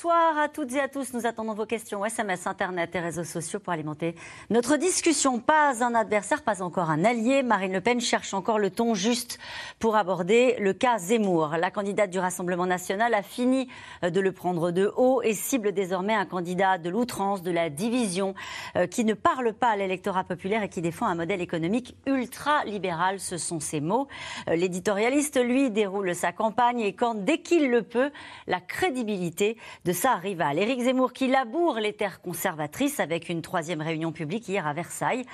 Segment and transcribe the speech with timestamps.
[0.00, 1.12] Bonsoir à toutes et à tous.
[1.12, 4.14] Nous attendons vos questions SMS, Internet et réseaux sociaux pour alimenter
[4.48, 5.40] notre discussion.
[5.40, 7.42] Pas un adversaire, pas encore un allié.
[7.42, 9.40] Marine Le Pen cherche encore le ton juste
[9.80, 11.56] pour aborder le cas Zemmour.
[11.58, 13.66] La candidate du Rassemblement national a fini
[14.02, 18.36] de le prendre de haut et cible désormais un candidat de l'outrance, de la division,
[18.76, 23.18] euh, qui ne parle pas à l'électorat populaire et qui défend un modèle économique ultra-libéral.
[23.18, 24.06] Ce sont ses mots.
[24.46, 28.12] Euh, l'éditorialiste, lui, déroule sa campagne et quand, dès qu'il le peut,
[28.46, 29.56] la crédibilité
[29.88, 30.58] de sa rivale.
[30.58, 35.24] Éric Zemmour qui laboure les terres conservatrices avec une troisième réunion publique hier à Versailles.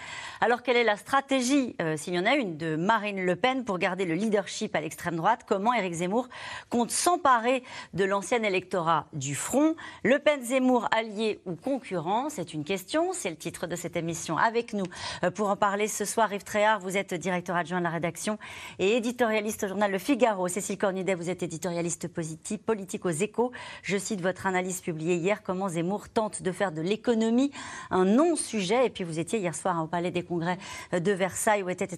[0.41, 3.65] Alors quelle est la stratégie, euh, s'il y en a une, de Marine Le Pen
[3.65, 5.41] pour garder le leadership à l'extrême droite?
[5.45, 6.29] Comment Éric Zemmour
[6.71, 9.75] compte s'emparer de l'ancien électorat du Front?
[10.05, 12.29] Le Pen-Zemmour allié ou concurrent?
[12.31, 14.39] C'est une question, c'est le titre de cette émission.
[14.39, 14.87] Avec nous
[15.25, 18.39] euh, pour en parler ce soir, Yves Tréhard, vous êtes directeur adjoint de la rédaction
[18.79, 20.47] et éditorialiste au journal Le Figaro.
[20.47, 23.51] Cécile Cornudet, vous êtes éditorialiste politique aux échos.
[23.83, 27.51] Je cite votre analyse publiée hier, comment Zemmour tente de faire de l'économie
[27.91, 28.87] un non-sujet.
[28.87, 30.59] Et puis vous étiez hier soir au Palais des Congrès
[30.93, 31.89] de Versailles où était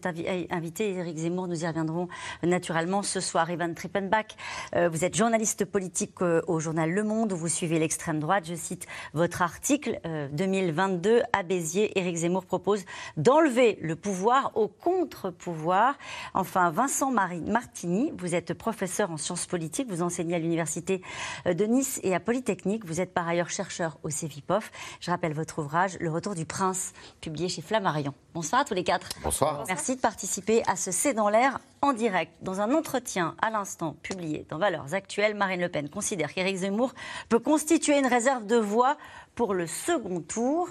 [0.51, 1.49] invité Éric Zemmour.
[1.49, 2.09] Nous y reviendrons
[2.43, 3.51] naturellement ce soir.
[3.51, 4.37] Ivan Trippenbach,
[4.75, 8.45] euh, vous êtes journaliste politique euh, au journal Le Monde où vous suivez l'extrême droite.
[8.47, 10.01] Je cite votre article
[10.33, 11.99] 2022 euh, à Béziers.
[11.99, 12.85] Éric Zemmour propose
[13.17, 15.97] d'enlever le pouvoir au contre-pouvoir.
[16.35, 19.89] Enfin, Vincent Martini, vous êtes professeur en sciences politiques.
[19.89, 21.03] Vous enseignez à l'université
[21.45, 22.85] de Nice et à Polytechnique.
[22.85, 24.71] Vous êtes par ailleurs chercheur au CEVIPOF.
[25.01, 28.13] Je rappelle votre ouvrage Le Retour du Prince, publié chez Flammarion.
[28.35, 29.09] Bonsoir à tous les quatre.
[29.23, 29.65] Bonsoir.
[29.69, 32.33] Merci de participer à ce C'est dans l'air en direct.
[32.43, 36.93] Dans un entretien à l'instant publié dans Valeurs Actuelles, Marine Le Pen considère qu'Éric Zemmour
[37.31, 38.99] peut constituer une réserve de voix
[39.35, 40.69] pour le second tour.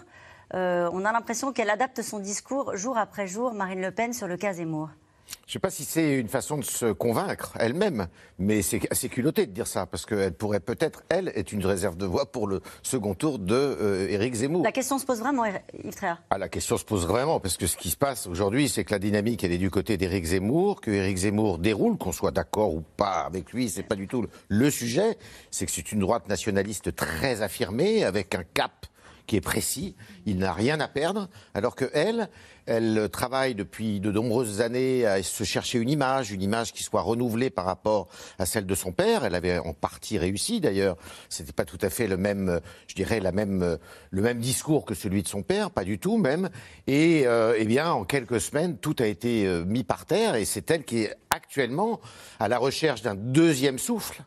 [0.54, 4.28] Euh, on a l'impression qu'elle adapte son discours jour après jour, Marine Le Pen, sur
[4.28, 4.90] le cas Zemmour.
[5.28, 8.08] Je ne sais pas si c'est une façon de se convaincre elle-même,
[8.40, 11.98] mais c'est assez culotté de dire ça, parce qu'elle pourrait peut-être, elle, être une réserve
[11.98, 14.64] de voix pour le second tour de euh, Éric Zemmour.
[14.64, 17.68] La question se pose vraiment, Yves Tréard ah, La question se pose vraiment, parce que
[17.68, 20.82] ce qui se passe aujourd'hui, c'est que la dynamique, elle est du côté d'Éric Zemmour,
[20.82, 24.26] que Éric Zemmour déroule, qu'on soit d'accord ou pas avec lui, c'est pas du tout
[24.48, 25.18] le sujet.
[25.52, 28.88] C'est que c'est une droite nationaliste très affirmée, avec un cap
[29.26, 29.96] qui est précis.
[30.26, 32.30] Il n'a rien à perdre, alors que elle,
[32.66, 37.02] elle travaille depuis de nombreuses années à se chercher une image, une image qui soit
[37.02, 38.08] renouvelée par rapport
[38.40, 39.24] à celle de son père.
[39.24, 40.98] Elle avait en partie réussi d'ailleurs.
[41.30, 43.78] C'était pas tout à fait le même, je dirais, la même,
[44.10, 46.50] le même discours que celui de son père, pas du tout même.
[46.88, 50.46] Et euh, eh bien, en quelques semaines, tout a été euh, mis par terre et
[50.46, 52.00] c'est elle qui est actuellement
[52.40, 54.24] à la recherche d'un deuxième souffle.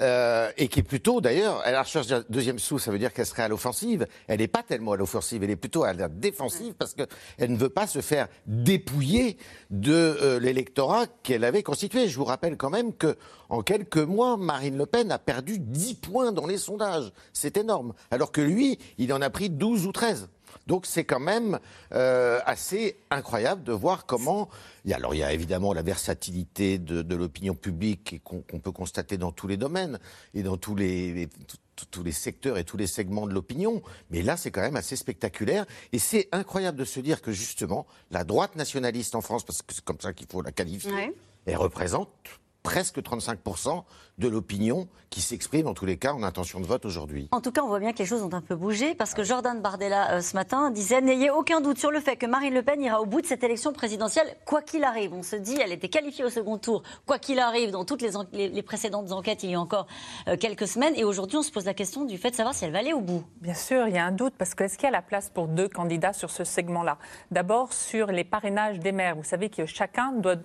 [0.00, 3.26] Euh, et qui est plutôt, d'ailleurs, la recherche d'un deuxième souffle, ça veut dire qu'elle
[3.26, 4.06] serait à l'offensive.
[4.26, 7.56] Elle n'est pas tellement à l'offensive, elle est plutôt à la défensive parce qu'elle ne
[7.56, 9.38] veut pas se faire dépouiller
[9.70, 12.08] de euh, l'électorat qu'elle avait constitué.
[12.08, 13.16] Je vous rappelle quand même que
[13.48, 17.12] en quelques mois, Marine Le Pen a perdu 10 points dans les sondages.
[17.32, 17.94] C'est énorme.
[18.10, 20.28] Alors que lui, il en a pris 12 ou 13.
[20.68, 21.58] Donc c'est quand même
[21.94, 24.50] euh, assez incroyable de voir comment.
[24.92, 29.48] alors il y a évidemment la versatilité de, l'opinion publique qu'on peut constater dans tous
[29.48, 29.98] les domaines
[30.34, 31.28] et dans tous les,
[31.90, 33.82] tous les secteurs et tous les segments de l'opinion.
[34.10, 35.64] Mais là, c'est quand même assez spectaculaire.
[35.92, 39.72] Et c'est incroyable de se dire que justement, la droite nationaliste en France, parce que
[39.74, 41.14] c'est comme ça qu'il faut la qualifier,
[41.46, 42.10] elle représente
[42.68, 43.82] presque 35%
[44.18, 47.28] de l'opinion qui s'exprime en tous les cas en intention de vote aujourd'hui.
[47.32, 49.24] En tout cas, on voit bien que les choses ont un peu bougé parce que
[49.24, 52.62] Jordan Bardella euh, ce matin disait n'ayez aucun doute sur le fait que Marine Le
[52.62, 55.14] Pen ira au bout de cette élection présidentielle quoi qu'il arrive.
[55.14, 58.10] On se dit elle était qualifiée au second tour quoi qu'il arrive dans toutes les,
[58.50, 59.86] les, précédentes enquêtes il y a encore
[60.26, 62.66] euh, quelques semaines et aujourd'hui on se pose la question du fait de savoir si
[62.66, 63.24] elle va aller au bout.
[63.40, 65.30] Bien sûr, il y a un doute parce que est-ce qu'il y a la place
[65.30, 66.98] pour deux candidats sur ce segment-là?
[67.30, 69.16] D'abord sur les parrainages des maires.
[69.16, 70.36] Vous savez que chacun doit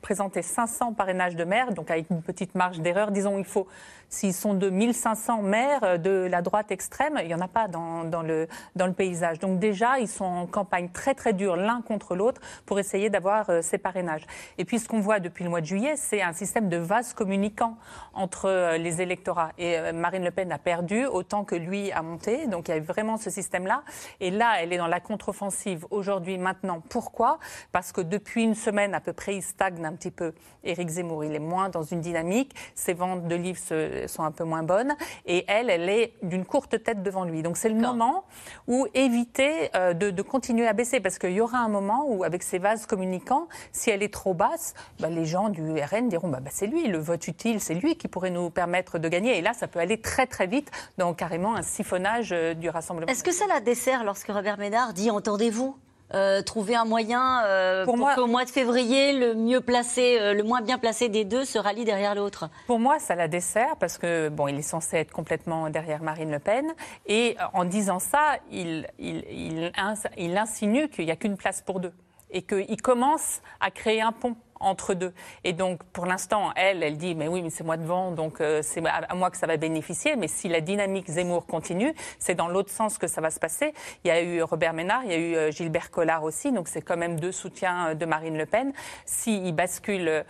[0.00, 3.10] présenter 500 parrainages de maires donc avec une petite marge d'erreur.
[3.10, 3.66] Disons, il faut
[4.12, 7.66] S'ils sont de 1500 maires euh, de la droite extrême, il n'y en a pas
[7.66, 8.46] dans, le,
[8.94, 9.38] paysage.
[9.38, 13.48] Donc déjà, ils sont en campagne très très dure l'un contre l'autre pour essayer d'avoir
[13.48, 14.26] euh, ces parrainages.
[14.58, 17.14] Et puis ce qu'on voit depuis le mois de juillet, c'est un système de vase
[17.14, 17.78] communicant
[18.12, 19.52] entre euh, les électorats.
[19.56, 22.46] Et Marine Le Pen a perdu autant que lui a monté.
[22.48, 23.82] Donc il y a vraiment ce système-là.
[24.20, 26.82] Et là, elle est dans la contre-offensive aujourd'hui, maintenant.
[26.90, 27.38] Pourquoi?
[27.72, 30.34] Parce que depuis une semaine à peu près, il stagne un petit peu.
[30.64, 32.54] Éric Zemmour, il est moins moins dans une dynamique.
[32.74, 33.60] Ses ventes de livres
[34.06, 34.94] sont un peu moins bonnes.
[35.26, 37.42] Et elle, elle est d'une courte tête devant lui.
[37.42, 38.24] Donc c'est le moment
[38.66, 41.00] où éviter euh, de, continuer à baisser.
[41.00, 44.34] Parce qu'il y aura un moment où, avec ses vases communicants, si elle est trop
[44.34, 47.74] basse, bah, les gens du RN diront bah, bah, c'est lui, le vote utile, c'est
[47.74, 49.38] lui qui pourrait nous permettre de gagner.
[49.38, 53.10] Et là, ça peut aller très très vite dans carrément un siphonnage euh, du Rassemblement.
[53.10, 55.76] Est-ce que ça la dessert lorsque Robert Ménard dit entendez-vous
[56.14, 60.42] euh, trouver un moyen euh, pour, qu'au mois de février, le mieux placé, euh, le
[60.42, 62.50] moins bien placé des deux se rallie derrière l'autre.
[62.66, 66.30] Pour moi, ça la dessert parce que bon, il est censé être complètement derrière Marine
[66.30, 66.72] Le Pen.
[67.06, 69.72] Et en disant ça, il, il, il,
[70.18, 71.92] il insinue qu'il n'y a qu'une place pour deux
[72.32, 75.12] et qu'il commence à créer un pont entre deux.
[75.44, 78.60] Et donc, pour l'instant, elle, elle dit, mais oui, mais c'est moi devant, donc euh,
[78.62, 80.16] c'est à moi que ça va bénéficier.
[80.16, 83.74] Mais si la dynamique Zemmour continue, c'est dans l'autre sens que ça va se passer.
[84.04, 86.68] Il y a eu Robert Ménard, il y a eu euh, Gilbert Collard aussi, donc
[86.68, 88.72] c'est quand même deux soutiens euh, de Marine Le Pen.
[89.04, 90.24] S'il bascule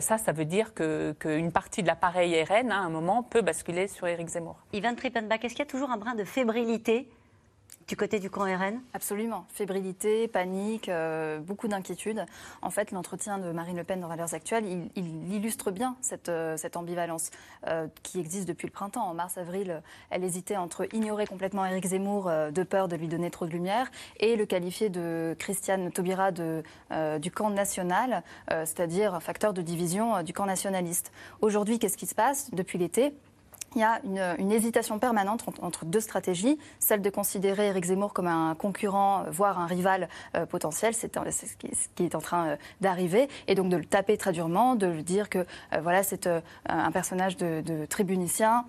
[0.00, 4.06] ça, ça veut dire qu'une partie de l'appareil RN, à un moment, peut basculer sur
[4.06, 4.56] Éric Zemmour.
[4.72, 7.08] Yvan Trippenbach, est-ce qu'il y a toujours un brin de fébrilité
[7.88, 9.46] du côté du camp RN Absolument.
[9.48, 12.26] Fébrilité, panique, euh, beaucoup d'inquiétude.
[12.60, 16.56] En fait, l'entretien de Marine Le Pen dans Valeurs Actuelles, il, illustre bien cette, euh,
[16.74, 17.30] ambivalence
[17.66, 19.08] euh, qui existe depuis le printemps.
[19.08, 23.46] En mars-avril, elle hésitait entre ignorer complètement Éric Zemmour de peur de lui donner trop
[23.46, 23.90] de lumière
[24.20, 30.44] et le qualifier de Christiane Taubira du camp national, c'est-à-dire facteur de division du camp
[30.44, 31.10] nationaliste.
[31.40, 32.50] Aujourd'hui, qu'est-ce qui se passe?
[32.52, 33.14] Depuis l'été
[33.74, 34.00] il y a
[34.38, 39.58] une, hésitation permanente entre, deux stratégies, celle de considérer Eric Zemmour comme un concurrent, voire
[39.58, 43.76] un rival euh, potentiel, c'est ce, qui est en train euh, d'arriver, et donc de
[43.76, 46.28] le taper très durement, de lui dire que euh, voilà c'est
[46.66, 48.64] un personnage de tribunicien,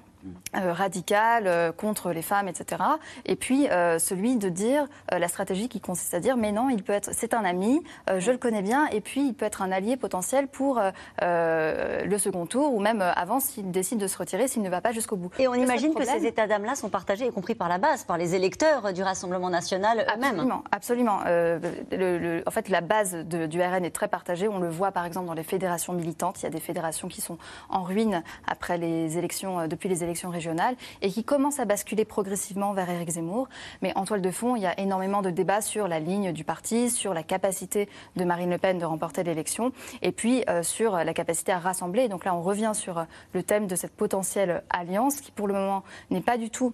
[0.56, 2.84] euh, radical euh, contre les femmes, etc.
[3.26, 6.84] Et puis euh, celui de dire la stratégie qui consiste à dire mais non, il
[6.84, 7.82] peut être, c'est un ami,
[8.18, 10.82] je le connais bien, et puis il peut être un allié potentiel pour
[11.22, 14.92] le second tour ou même avant s'il décide de se retirer, s'il ne va pas
[14.92, 15.32] jusqu'au bout.
[15.40, 18.18] Et on imagine que ces états d'âme-là sont partagés, y compris par la base, par
[18.18, 20.40] les électeurs du Rassemblement national eux-mêmes.
[20.40, 21.20] Absolument, absolument.
[21.26, 24.48] Le, en fait, la base du RN est très partagée.
[24.48, 26.42] On le voit par exemple dans les fédérations militantes.
[26.42, 27.38] Il y a des fédérations qui sont
[27.70, 32.74] en ruine après les élections, depuis les élections régionale et qui commence à basculer progressivement
[32.74, 33.48] vers Éric Zemmour.
[33.82, 36.44] Mais en toile de fond, il y a énormément de débats sur la ligne du
[36.44, 39.72] parti, sur la capacité de Marine Le Pen de remporter l'élection
[40.02, 42.08] et puis euh, sur la capacité à rassembler.
[42.08, 43.04] Donc là, on revient sur euh,
[43.34, 46.74] le thème de cette potentielle alliance qui, pour le moment, n'est pas du tout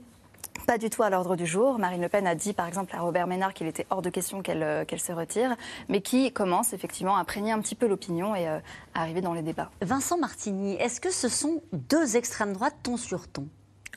[0.65, 1.79] pas du tout à l'ordre du jour.
[1.79, 4.41] Marine Le Pen a dit, par exemple, à Robert Ménard qu'il était hors de question
[4.41, 5.55] qu'elle euh, se retire,
[5.89, 8.59] mais qui commence effectivement à imprégner un petit peu l'opinion et euh,
[8.93, 9.69] à arriver dans les débats.
[9.81, 13.47] Vincent Martini, est-ce que ce sont deux extrêmes droites ton sur ton?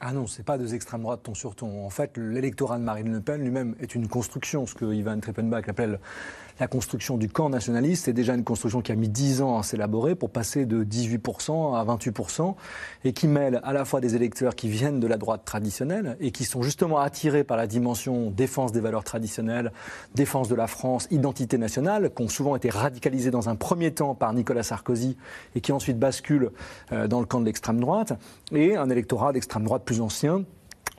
[0.01, 1.85] Ah non, c'est pas deux extrêmes droites ton sur ton.
[1.85, 5.69] En fait, l'électorat de Marine Le Pen lui-même est une construction, ce que Ivan Treppenbach
[5.69, 5.99] appelle
[6.61, 8.07] la construction du camp nationaliste.
[8.07, 11.77] C'est déjà une construction qui a mis 10 ans à s'élaborer pour passer de 18%
[11.77, 12.55] à 28%
[13.05, 16.31] et qui mêle à la fois des électeurs qui viennent de la droite traditionnelle et
[16.31, 19.73] qui sont justement attirés par la dimension défense des valeurs traditionnelles,
[20.15, 24.15] défense de la France, identité nationale, qui ont souvent été radicalisés dans un premier temps
[24.15, 25.17] par Nicolas Sarkozy
[25.55, 26.51] et qui ensuite basculent
[26.93, 28.13] euh, dans le camp de l'extrême droite,
[28.53, 30.45] et un électorat d'extrême droite plus ancien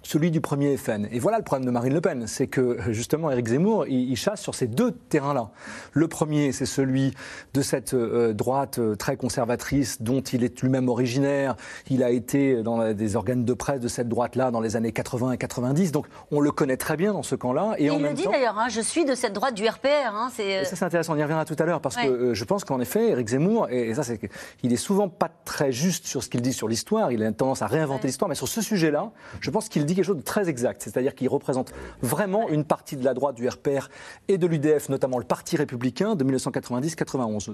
[0.10, 1.08] celui du premier FN.
[1.12, 4.42] Et voilà le problème de Marine Le Pen, c'est que justement Éric Zemmour, il, chasse
[4.42, 5.52] sur ces deux terrains-là.
[5.94, 7.14] Le premier, c'est celui
[7.54, 11.56] de cette euh, droite euh, très conservatrice dont il est lui-même originaire.
[11.92, 15.34] Il a été dans des organes de presse de cette droite-là dans les années 80
[15.34, 17.76] et 90, donc on le connaît très bien dans ce camp-là.
[17.78, 19.88] Et, il le dit d'ailleurs, hein, je suis de cette droite du RPR.
[20.12, 22.64] Hein, euh, ça c'est intéressant, on y reviendra tout à l'heure, parce que je pense
[22.64, 24.20] qu'en effet, Éric Zemmour, et, ça c'est
[24.64, 27.62] il est souvent pas très juste sur ce qu'il dit sur l'histoire, il a tendance
[27.62, 30.50] à réinventer l'histoire, mais sur ce sujet-là, je pense qu'il dit quelque chose de très
[30.50, 33.90] exact, c'est-à-dire qu'il représente vraiment une partie de la droite du RPR
[34.28, 37.52] et de l'UDF, notamment le Parti républicain de 1990-91.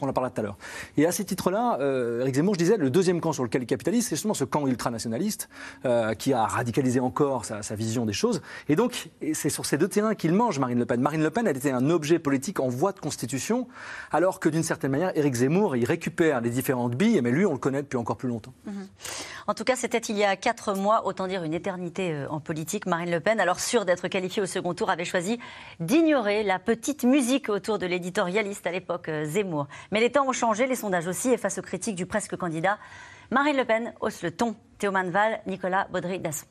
[0.00, 0.58] On en parlé tout à l'heure.
[0.96, 3.66] Et à ces titres-là, euh, Eric Zemmour, je disais, le deuxième camp sur lequel il
[3.66, 5.48] capitalise, c'est justement ce camp ultranationaliste
[5.84, 8.42] euh, qui a radicalisé encore sa, vision des choses.
[8.68, 11.00] Et donc, c'est sur ces deux terrains qu'il mange Marine Le Pen.
[11.00, 13.68] Marine Le Pen a été un objet politique en voie de constitution,
[14.12, 17.52] alors que d'une certaine manière, Éric Zemmour, il récupère les différentes billes, mais lui, on
[17.52, 18.52] le connaît depuis encore plus longtemps.
[18.66, 18.86] Mhm.
[19.46, 22.40] En tout cas, c'était il y a quatre mois, autant dire une éternité euh, en
[22.40, 22.86] politique.
[22.86, 25.38] Marine Le Pen, alors sûre d'être qualifiée au second tour, avait choisi
[25.80, 29.66] d'ignorer la petite musique autour de l'éditorialiste à l'époque, euh, Zemmour.
[29.90, 32.78] Mais les temps ont changé, les sondages aussi, et face aux critiques du presque candidat,
[33.30, 34.56] Marine Le Pen hausse le ton.
[34.78, 36.46] Théo Manval, Nicolas Baudry-Dasson.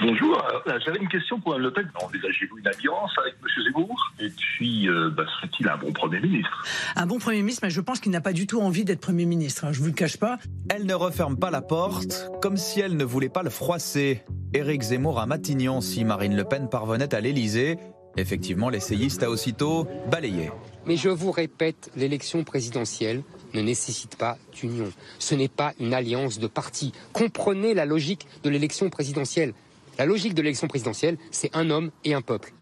[0.00, 1.90] Bonjour, euh, j'avais une question pour Mme Le Pen.
[2.02, 3.64] Envisagez-vous une alliance avec M.
[3.64, 4.12] Zemmour?
[4.18, 6.64] Et puis, euh, bah, serait-il un bon Premier ministre?
[6.96, 9.24] Un bon Premier ministre, mais je pense qu'il n'a pas du tout envie d'être Premier
[9.24, 10.38] ministre, hein, je ne vous le cache pas.
[10.68, 14.22] Elle ne referme pas la porte, comme si elle ne voulait pas le froisser.
[14.52, 17.78] Éric Zemmour à Matignon si Marine Le Pen parvenait à l'Élysée.
[18.16, 20.50] Effectivement, l'essayiste a aussitôt balayé.
[20.86, 23.22] Mais je vous répète, l'élection présidentielle
[23.54, 24.92] ne nécessite pas d'union.
[25.18, 26.92] Ce n'est pas une alliance de partis.
[27.12, 29.54] Comprenez la logique de l'élection présidentielle.
[29.98, 32.52] La logique de l'élection présidentielle, c'est un homme et un peuple.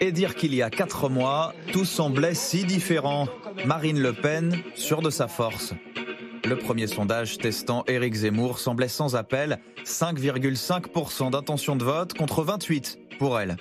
[0.00, 3.26] Et dire qu'il y a quatre mois, tout semblait si différent.
[3.66, 5.74] Marine Le Pen, sûre de sa force.
[6.44, 12.98] Le premier sondage testant Éric Zemmour semblait sans appel, 5,5% d'intention de vote contre 28
[13.18, 13.56] pour elle.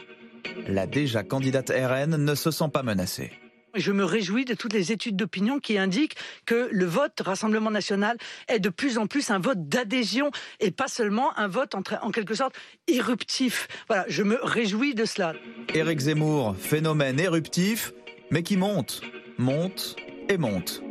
[0.68, 3.32] La déjà candidate RN ne se sent pas menacée.
[3.76, 6.16] Je me réjouis de toutes les études d'opinion qui indiquent
[6.46, 10.88] que le vote Rassemblement national est de plus en plus un vote d'adhésion et pas
[10.88, 12.54] seulement un vote en, quelque sorte
[12.88, 13.68] éruptif.
[13.88, 15.34] Voilà, je me réjouis de cela.
[15.74, 17.94] Éric Zemmour, phénomène éruptif,
[18.30, 19.02] mais qui monte,
[19.40, 19.96] monte
[20.30, 20.84] et monte.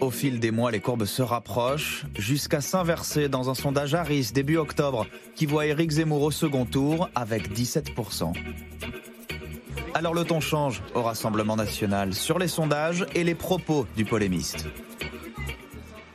[0.00, 4.56] Au fil des mois, les courbes se rapprochent jusqu'à s'inverser dans un sondage Harris début
[4.56, 8.32] octobre qui voit Éric Zemmour au second tour avec 17%.
[9.94, 14.66] Alors le ton change au Rassemblement national sur les sondages et les propos du polémiste.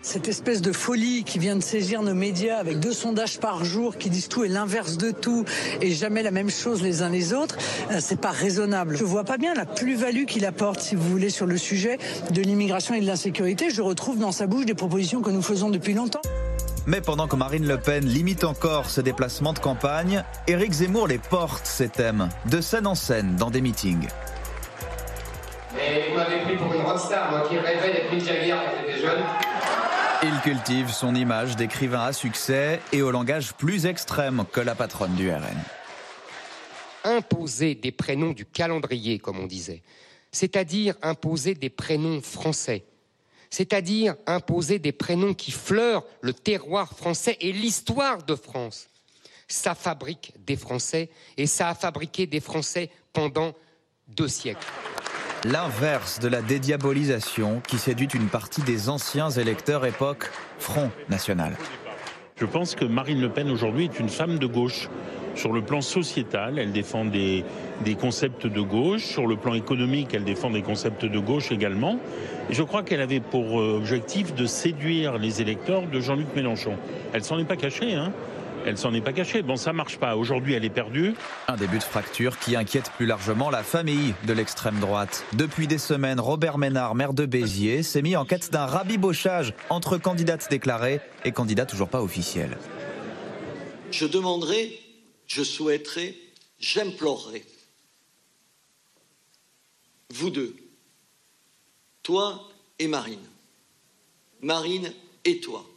[0.01, 3.97] Cette espèce de folie qui vient de saisir nos médias avec deux sondages par jour
[3.97, 5.45] qui disent tout et l'inverse de tout
[5.81, 7.57] et jamais la même chose les uns les autres,
[7.91, 8.95] euh, c'est pas raisonnable.
[8.95, 11.97] Je vois pas bien la plus-value qu'il apporte, si vous voulez, sur le sujet
[12.31, 13.71] de l'immigration et de l'insécurité.
[13.71, 16.21] Je retrouve dans sa bouche des propositions que nous faisons depuis longtemps.
[16.87, 21.17] Mais pendant que Marine Le Pen limite encore ses déplacements de campagne, Éric Zemmour les
[21.17, 24.07] porte, ces thèmes, de scène en scène, dans des meetings.
[25.73, 29.01] Mais vous m'avez pris pour une rockstar, moi qui rêvais d'être Mick Jagger quand j'étais
[29.01, 29.23] jeune.
[30.21, 35.15] Il cultive son image d'écrivain à succès et au langage plus extrême que la patronne
[35.15, 35.57] du RN.
[37.03, 39.81] Imposer des prénoms du calendrier, comme on disait,
[40.31, 42.85] c'est-à-dire imposer des prénoms français
[43.49, 48.87] c'est-à-dire imposer des prénoms qui fleurent le terroir français et l'histoire de France.
[49.47, 53.53] Ça fabrique des Français et ça a fabriqué des Français pendant
[54.07, 54.67] deux siècles.
[55.43, 61.55] L'inverse de la dédiabolisation qui séduit une partie des anciens électeurs époque Front National.
[62.37, 64.89] Je pense que Marine Le Pen aujourd'hui est une femme de gauche.
[65.35, 67.43] Sur le plan sociétal, elle défend des,
[67.83, 69.03] des, concepts de gauche.
[69.03, 71.99] Sur le plan économique, elle défend des concepts de gauche également.
[72.49, 76.75] Et je crois qu'elle avait pour euh, objectif de séduire les électeurs de Jean-Luc Mélenchon.
[77.13, 78.11] Elle s'en est pas cachée, hein
[78.65, 79.41] elle s'en est pas cachée.
[79.41, 80.15] Bon, ça marche pas.
[80.15, 81.13] Aujourd'hui, elle est perdue.
[81.47, 85.23] Un début de fracture qui inquiète plus largement la famille de l'extrême droite.
[85.33, 89.97] Depuis des semaines, Robert Ménard, maire de Béziers, s'est mis en quête d'un rabibochage entre
[89.97, 92.57] candidates déclarées et candidats toujours pas officiels.
[93.91, 94.79] Je demanderai
[95.27, 96.15] je souhaiterais,
[96.59, 97.45] j'implorerais,
[100.09, 100.55] vous deux,
[102.03, 103.27] toi et Marine,
[104.41, 105.67] Marine et toi,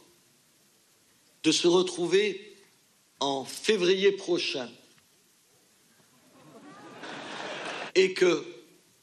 [1.43, 2.57] de se retrouver
[3.19, 4.69] en février prochain.
[7.95, 8.45] Et que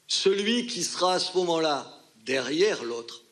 [0.06, 3.22] celui qui sera à ce moment-là derrière l'autre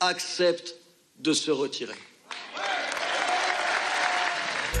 [0.00, 0.74] accepte
[1.18, 1.94] de se retirer.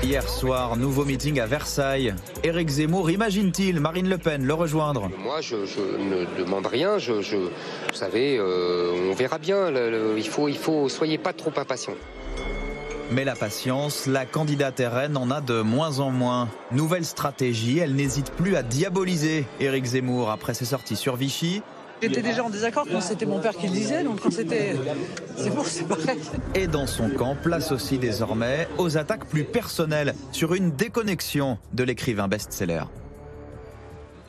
[0.02, 2.14] Hier soir, nouveau meeting à Versailles.
[2.42, 6.98] Éric Zemmour imagine-t-il Marine Le Pen le rejoindre Moi, je, ne demande rien.
[6.98, 7.50] Je, vous
[7.92, 9.70] savez, euh, on verra bien.
[10.16, 11.94] il faut, il faut, soyez pas trop impatient.
[13.12, 16.48] Mais la patience, la candidate RN en a de moins en moins.
[16.70, 21.62] Nouvelle stratégie, elle n'hésite plus à diaboliser Éric Zemmour après ses sorties sur Vichy
[22.02, 24.74] J'étais déjà en désaccord quand c'était mon père qui le disait, donc quand c'était.
[25.36, 26.18] C'est pour, c'est pareil.
[26.54, 31.84] Et dans son camp, place aussi désormais aux attaques plus personnelles sur une déconnexion de
[31.84, 32.84] l'écrivain best-seller.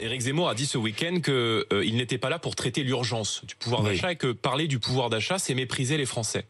[0.01, 3.56] Éric Zemmour a dit ce week-end qu'il euh, n'était pas là pour traiter l'urgence du
[3.56, 6.46] pouvoir d'achat et que parler du pouvoir d'achat, c'est mépriser les Français.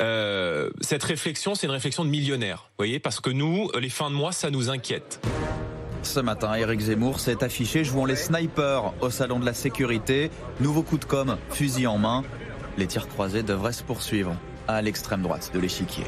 [0.00, 4.10] Euh, cette réflexion, c'est une réflexion de millionnaire, vous voyez, parce que nous, les fins
[4.10, 5.20] de mois, ça nous inquiète.
[6.02, 10.30] Ce matin, Éric Zemmour s'est affiché jouant les snipers au salon de la sécurité.
[10.60, 12.24] Nouveau coup de com, fusil en main.
[12.78, 14.34] Les tirs croisés devraient se poursuivre
[14.66, 16.04] à l'extrême droite de l'échiquier.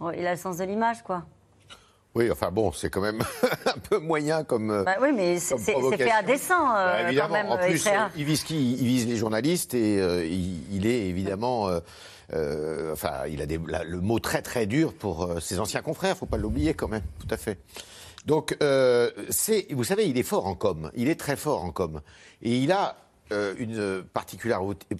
[0.00, 1.24] Oh, il a le sens de l'image, quoi.
[2.14, 3.20] Oui, enfin bon, c'est quand même
[3.66, 4.70] un peu moyen comme.
[4.70, 6.76] Euh, bah oui, mais c'est fait à dessein.
[6.76, 10.00] Euh, bah, évidemment, quand même, en plus, il vise qui Il vise les journalistes et
[10.00, 11.68] euh, il, est évidemment.
[11.68, 11.80] Euh,
[12.92, 16.36] enfin, il a le mot très très dur pour euh, ses anciens confrères, faut pas
[16.36, 17.58] l'oublier quand même, tout à fait.
[18.26, 21.70] Donc, euh, c'est, vous savez, il est fort en com, il est très fort en
[21.72, 22.00] com,
[22.42, 22.96] et il a
[23.58, 24.04] une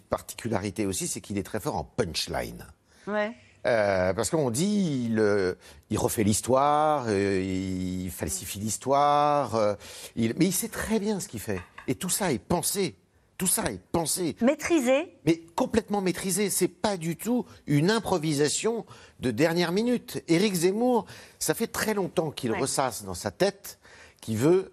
[0.08, 2.66] particularité aussi, c'est qu'il est très fort en punchline.
[3.06, 3.32] Ouais.
[3.62, 5.54] parce qu'on dit, il,
[5.90, 9.76] il refait l'histoire, il falsifie l'histoire,
[10.16, 11.60] mais il sait très bien ce qu'il fait.
[11.88, 12.96] Et tout ça est pensé.
[13.42, 14.36] Tout ça est pensé.
[14.40, 16.48] Maîtrisé Mais complètement maîtrisé.
[16.48, 18.86] C'est pas du tout une improvisation
[19.18, 20.22] de dernière minute.
[20.28, 21.06] Éric Zemmour,
[21.40, 23.80] ça fait très longtemps qu'il ressasse dans sa tête
[24.20, 24.72] qu'il veut,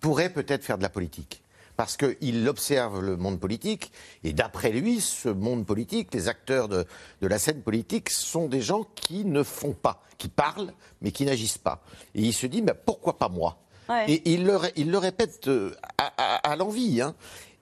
[0.00, 1.44] pourrait peut-être faire de la politique.
[1.76, 3.92] Parce qu'il observe le monde politique,
[4.24, 6.84] et d'après lui, ce monde politique, les acteurs de,
[7.20, 11.24] de, la scène politique sont des gens qui ne font pas, qui parlent, mais qui
[11.24, 11.84] n'agissent pas.
[12.16, 13.58] Et il se dit, mais pourquoi pas moi?
[13.88, 14.10] Ouais.
[14.10, 17.00] Et il le, ré- il le répète euh, à, à- à l'envie.
[17.00, 17.14] hein.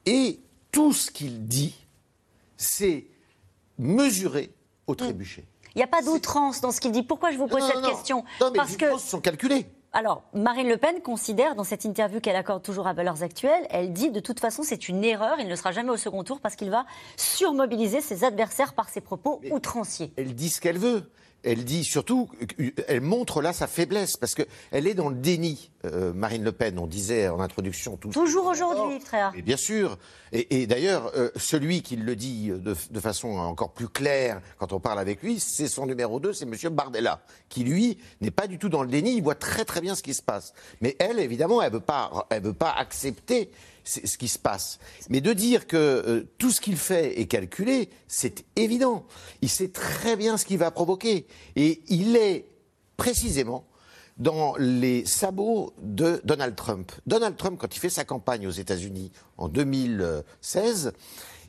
[0.06, 0.40] Et
[0.72, 1.74] tout ce qu'il dit,
[2.56, 3.06] c'est
[3.78, 4.52] mesuré
[4.86, 5.44] au trébuchet.
[5.74, 7.02] Il n'y a pas d'outrance dans ce qu'il dit.
[7.02, 8.24] Pourquoi je vous pose Non, cette non, question?
[8.40, 9.66] Non, mais Parce les que sont calculées.
[9.92, 13.92] Alors, Marine Le Pen considère, dans cette interview qu'elle accorde toujours à Valeurs Actuelles, elle
[13.92, 16.54] dit de toute façon c'est une erreur, il ne sera jamais au second tour parce
[16.54, 20.12] qu'il va surmobiliser ses adversaires par ses propos outranciers.
[20.16, 21.10] Elle dit ce qu'elle veut.
[21.42, 22.28] Elle dit surtout,
[22.86, 25.70] elle montre là sa faiblesse parce que elle est dans le déni.
[25.84, 28.10] Euh, Marine Le Pen, on disait en introduction tout.
[28.10, 29.32] Toujours aujourd'hui, frère.
[29.36, 29.98] Et bien sûr.
[30.32, 34.72] Et, et d'ailleurs, euh, celui qui le dit de, de façon encore plus claire quand
[34.72, 38.46] on parle avec lui, c'est son numéro 2, c'est Monsieur Bardella, qui lui n'est pas
[38.46, 39.16] du tout dans le déni.
[39.16, 40.52] Il voit très très bien ce qui se passe.
[40.80, 43.50] Mais elle, évidemment, elle veut pas, elle veut pas accepter
[43.84, 44.78] ce ce qui se passe.
[45.08, 49.06] Mais de dire que euh, tout ce qu'il fait est calculé, c'est évident.
[49.40, 51.26] Il sait très bien ce qu'il va provoquer.
[51.56, 52.46] Et il est
[52.96, 53.64] précisément
[54.20, 56.92] dans les sabots de Donald Trump.
[57.06, 60.92] Donald Trump, quand il fait sa campagne aux États-Unis en 2016,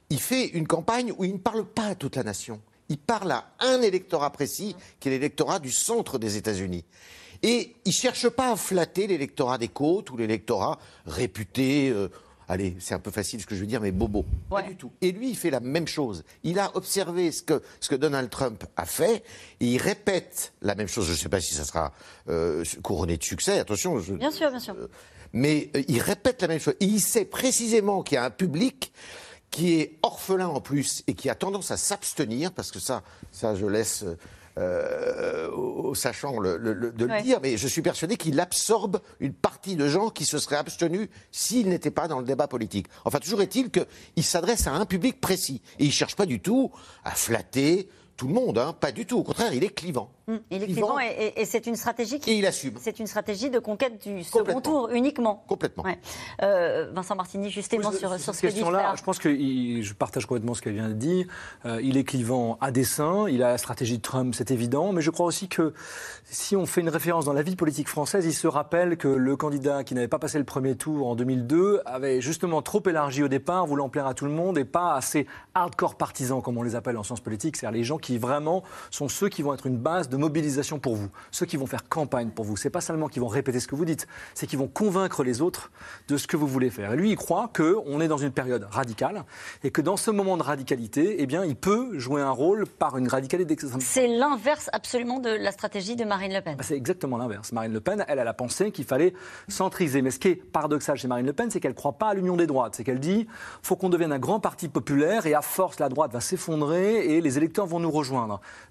[0.10, 2.62] il fait une campagne où il ne parle pas à toute la nation.
[2.90, 6.86] Il parle à un électorat précis, qui est l'électorat du centre des États-Unis.
[7.44, 11.90] Et il cherche pas à flatter l'électorat des côtes ou l'électorat réputé.
[11.90, 12.10] euh,
[12.52, 14.26] allez, c'est un peu facile ce que je veux dire, mais bobo.
[14.50, 14.92] Pas du tout.
[15.02, 16.24] Et lui, il fait la même chose.
[16.44, 19.24] Il a observé ce que, ce que Donald Trump a fait
[19.60, 21.06] et il répète la même chose.
[21.08, 21.94] Je ne sais pas si ça sera
[22.30, 23.60] euh, couronné de succès.
[23.60, 24.76] Attention, je, Bien sûr, bien sûr.
[25.34, 26.76] mais euh, il répète la même chose.
[26.82, 28.92] Et il sait précisément qu'il y a un public
[29.50, 33.56] qui est orphelin en plus et qui a tendance à s'abstenir, parce que ça, ça
[33.56, 34.06] je laisse
[34.58, 35.50] euh,
[36.42, 37.18] le, le- le- de Ouais.
[37.18, 40.56] le dire, mais je suis persuadé qu'il absorbe une partie de gens qui se seraient
[40.58, 42.88] abstenus s'ils n'étaient pas dans le débat politique.
[43.06, 45.62] Enfin, toujours est-il qu'il s'adresse à un public précis.
[45.80, 46.72] Et il ne cherche pas du tout
[47.04, 47.90] à flatter
[48.22, 49.18] tout le monde, hein, pas du tout.
[49.18, 50.12] Au contraire, il est clivant.
[50.28, 50.96] Hum, Il est Clivant.
[50.96, 52.30] clivant et, et- et c'est une stratégie qui.
[52.30, 52.76] Et il assume.
[52.80, 55.44] C'est une stratégie de conquête du second tour uniquement.
[55.48, 55.84] Complètement.
[55.84, 55.98] Ouais.
[56.44, 58.96] Euh, Vincent Martini, justement, Oui, sur, sur ce que dit question-là, Flair.
[58.96, 61.26] je pense que il- je partage complètement ce qu'elle vient de dire.
[61.66, 65.02] Euh, il est clivant à dessein, il a la stratégie de Trump, c'est évident, mais
[65.02, 65.74] je crois aussi que
[66.26, 69.36] si on fait une référence dans la vie politique française, il se rappelle que le
[69.36, 73.28] candidat qui n'avait pas passé le premier tour en 2002 avait justement trop élargi au
[73.28, 76.76] départ, voulant plaire à tout le monde et pas assez hardcore partisans, comme on les
[76.76, 79.78] appelle en sciences politiques, c'est-à-dire les gens qui vraiment sont ceux qui vont être une
[79.78, 82.58] base de mobilisation pour vous, ceux qui vont faire campagne pour vous.
[82.58, 85.42] C'est pas seulement qui vont répéter ce que vous dites, c'est qui vont convaincre les
[85.42, 85.72] autres
[86.08, 86.94] de ce que vous voulez faire.
[86.94, 89.24] Et lui, il croit qu'on est dans une période radicale
[89.64, 92.98] et que dans ce moment de radicalité, eh bien, il peut jouer un rôle par
[92.98, 96.56] une radicalité d'extrême C'est l'inverse absolument de la stratégie de Marine Le Pen.
[96.58, 97.52] bah, C'est exactement l'inverse.
[97.52, 99.14] Marine Le Pen, elle, elle a pensé qu'il fallait
[99.48, 100.02] centriser.
[100.02, 102.14] Mais ce qui est paradoxal chez Marine Le Pen, c'est qu'elle ne croit pas à
[102.14, 102.76] l'union des droites.
[102.76, 103.28] C'est qu'elle dit
[103.62, 107.22] faut qu'on devienne un grand parti populaire et à force, la droite va s'effondrer et
[107.22, 108.01] les électeurs vont nous rejoindre.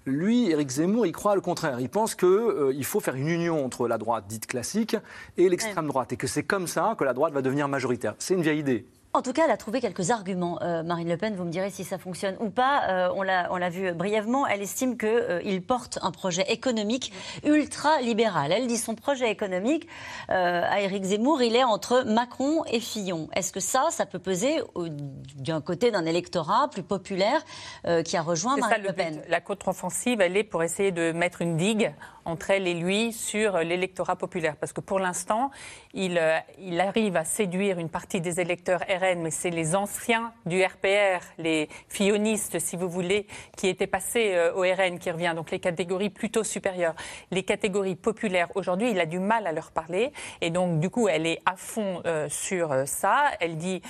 [0.05, 1.79] Lui, Éric Zemmour, il croit le contraire.
[1.79, 4.95] Il pense qu'il faut faire une union entre la droite dite classique
[5.37, 8.15] et l'extrême droite et que c'est comme ça que la droite va devenir majoritaire.
[8.19, 8.85] C'est une vieille idée.
[9.13, 11.35] En tout cas, elle a trouvé quelques arguments, euh, Marine Le Pen.
[11.35, 12.83] Vous me direz si ça fonctionne ou pas.
[12.87, 14.47] Euh, on l'a vu brièvement.
[14.47, 17.11] Elle estime qu'il porte un projet économique
[17.43, 18.53] ultra-libéral.
[18.53, 19.89] Elle dit son projet économique
[20.29, 23.27] euh, à Éric Zemmour, il est entre Macron et Fillon.
[23.35, 24.61] Est-ce que ça, ça peut peser
[25.35, 27.41] d'un côté d'un électorat plus populaire
[27.87, 29.21] euh, qui a rejoint ça Marine le Le Pen?
[29.27, 31.93] La contre-offensive, elle est pour essayer de mettre une digue
[32.25, 34.55] entre elle et lui sur l'électorat populaire.
[34.55, 35.51] Parce que pour l'instant,
[35.93, 36.39] il, euh,
[36.79, 41.69] arrive à séduire une partie des électeurs RN, mais c'est les anciens du RPR, les
[41.89, 46.09] fillonistes, si vous voulez, qui étaient passés euh, au RN qui revient, donc les catégories
[46.09, 46.95] plutôt supérieures.
[47.31, 50.11] Les catégories populaires, aujourd'hui, il a du mal à leur parler.
[50.41, 53.31] Et donc, du coup, elle est à fond euh, sur ça.
[53.39, 53.81] Elle dit,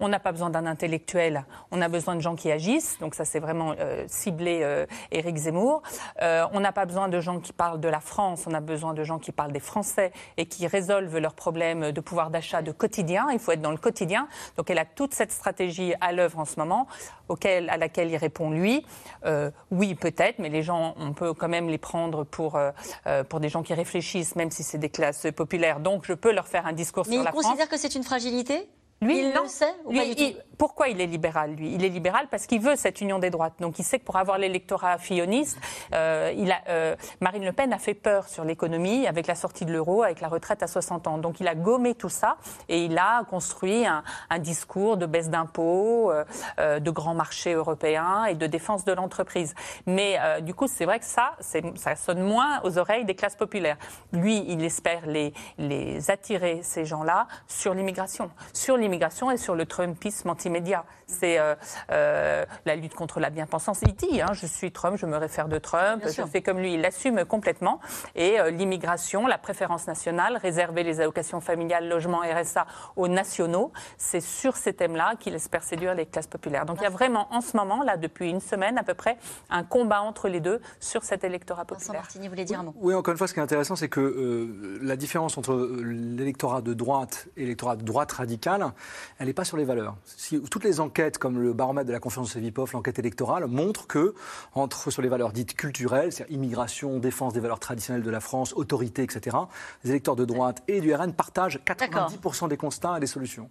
[0.00, 2.98] on n'a pas besoin d'un intellectuel, on a besoin de gens qui agissent.
[3.00, 5.82] Donc ça, c'est vraiment euh, ciblé Éric Zemmour.
[6.20, 9.04] On n'a pas besoin de gens qui parlent de la France, on a besoin de
[9.04, 13.28] gens qui parlent des Français et qui résolvent leurs problèmes de pouvoir d'achat de quotidien.
[13.32, 14.28] Il faut être dans le quotidien.
[14.56, 16.86] Donc elle a toute cette stratégie à l'œuvre en ce moment,
[17.28, 18.84] auquel, à laquelle il répond lui.
[19.24, 22.70] Euh, oui, peut-être, mais les gens, on peut quand même les prendre pour, euh,
[23.06, 25.80] euh, pour des gens qui réfléchissent, même si c'est des classes populaires.
[25.80, 27.44] Donc je peux leur faire un discours Mais sur il la France.
[27.44, 28.68] considère que c'est une fragilité?
[29.02, 29.42] Lui, il non.
[29.42, 31.74] le sait ou Lui, pas du il- tout pourquoi il est libéral, lui?
[31.74, 33.52] Il est libéral parce qu'il veut cette union des droites.
[33.60, 35.58] Donc il sait que pour avoir l'électorat filloniste,
[35.92, 39.66] euh, il a, euh, Marine Le Pen a fait peur sur l'économie avec la sortie
[39.66, 41.18] de l'euro, avec la retraite à 60 ans.
[41.18, 42.38] Donc il a gommé tout ça
[42.70, 46.10] et il a construit un, un discours de baisse d'impôts,
[46.58, 49.54] euh, de grands marchés européens et de défense de l'entreprise.
[49.84, 53.76] Mais du coup, c'est vrai que ça, ça sonne moins aux oreilles des classes populaires.
[54.12, 58.30] Lui, il espère les, les attirer, ces gens-là, sur l'immigration.
[58.54, 58.85] Sur l'immigration
[59.30, 60.84] et sur le Trumpisme anti-média.
[61.08, 61.54] C'est euh,
[61.92, 63.80] euh, la lutte contre la bien-pensance.
[63.86, 66.28] Il dit, hein, je suis Trump, je me réfère de Trump, Bien je sûr.
[66.28, 66.74] fais comme lui.
[66.74, 67.80] Il l'assume complètement.
[68.16, 72.66] Et euh, l'immigration, la préférence nationale, réserver les allocations familiales, logement, RSA
[72.96, 76.66] aux nationaux, c'est sur ces thèmes-là qu'il espère séduire les classes populaires.
[76.66, 79.16] Donc il y a vraiment en ce moment, là, depuis une semaine à peu près,
[79.48, 82.02] un combat entre les deux sur cet électorat Vincent populaire.
[82.02, 82.74] Martini voulait dire un mot.
[82.78, 86.62] Oui, encore une fois, ce qui est intéressant, c'est que euh, la différence entre l'électorat
[86.62, 88.72] de droite et l'électorat de droite radicale,
[89.20, 89.94] elle n'est pas sur les valeurs.
[90.04, 93.86] Si, toutes les enquêtes, comme le baromètre de la confiance de Cevipof, l'enquête électorale, montrent
[93.86, 94.14] que,
[94.54, 98.54] entre, sur les valeurs dites culturelles, c'est-à-dire immigration, défense des valeurs traditionnelles de la France,
[98.54, 99.36] autorité, etc.,
[99.84, 103.50] les électeurs de droite et du RN partagent 90% des constats et des solutions.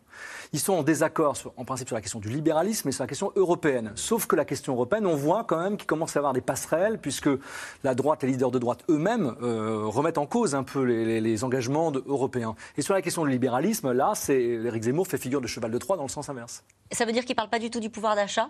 [0.54, 3.08] Ils sont en désaccord, sur- en principe, sur la question du libéralisme et sur la
[3.08, 3.92] question européenne.
[3.96, 6.42] Sauf que la question européenne, on voit quand même qu'il commence à y avoir des
[6.42, 7.30] passerelles, puisque
[7.84, 11.22] la droite, les leaders de droite eux-mêmes euh, remettent en cause un peu les, les-
[11.22, 12.56] les engagements de- européens.
[12.78, 15.78] Et sur la question du libéralisme, là, c'est Éric Zemmour fait figure de cheval de
[15.78, 16.64] Troie dans le sens inverse.
[16.92, 18.50] Ça veut dire qu'il ne parle pas du tout du pouvoir d'achat?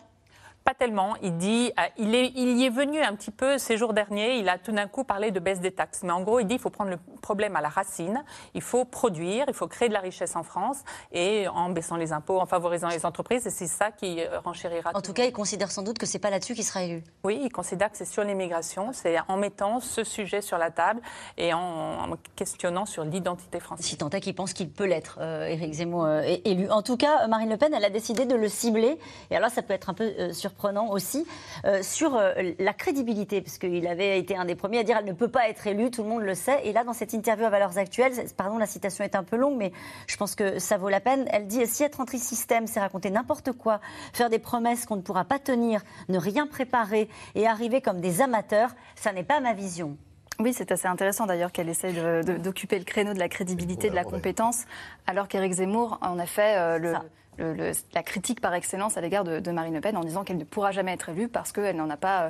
[0.65, 1.13] Pas tellement.
[1.21, 4.39] Il dit, euh, il, est, il y est venu un petit peu ces jours derniers.
[4.39, 6.01] Il a tout d'un coup parlé de baisse des taxes.
[6.01, 8.23] Mais en gros, il dit qu'il faut prendre le problème à la racine.
[8.56, 10.80] Il faut produire, il faut créer de la richesse en France
[11.12, 13.45] et en baissant les impôts, en favorisant les entreprises.
[13.45, 14.89] Et c'est ça qui euh, renchérira.
[14.95, 17.04] En tout cas, il considère sans doute que c'est pas là-dessus qu'il sera élu.
[17.23, 18.89] Oui, il considère que c'est sur l'immigration.
[18.91, 20.99] C'est en mettant ce sujet sur la table
[21.38, 23.86] et en, en questionnant sur l'identité française.
[23.86, 26.71] Si tant est qu'il pense qu'il peut l'être, euh, Éric Zemmour euh, est élu.
[26.71, 28.97] En tout cas, Marine Le Pen, elle a décidé de le cibler.
[29.30, 30.54] Et alors, ça peut être un peu euh, surprenant
[30.89, 31.25] aussi
[31.65, 35.05] euh, sur euh, la crédibilité, parce qu'il avait été un des premiers à dire elle
[35.05, 36.61] ne peut pas être élue, tout le monde le sait.
[36.63, 39.57] Et là, dans cette interview à Valeurs Actuelles, pardon, la citation est un peu longue,
[39.57, 39.71] mais
[40.07, 41.25] je pense que ça vaut la peine.
[41.31, 43.79] Elle dit si être anti-système, c'est raconter n'importe quoi,
[44.13, 48.21] faire des promesses qu'on ne pourra pas tenir, ne rien préparer et arriver comme des
[48.21, 49.97] amateurs, ça n'est pas ma vision.
[50.39, 54.03] Oui, c'est assez intéressant d'ailleurs qu'elle de- d'occuper le créneau de la crédibilité, de la
[54.03, 54.65] compétence,
[55.07, 56.93] alors qu'Éric Zemmour en a fait euh, le,
[57.37, 60.71] la critique par excellence à l'égard de, Marine Le Pen en disant qu'elle ne pourra
[60.71, 62.29] jamais être élue parce qu'elle n'en a pas, euh,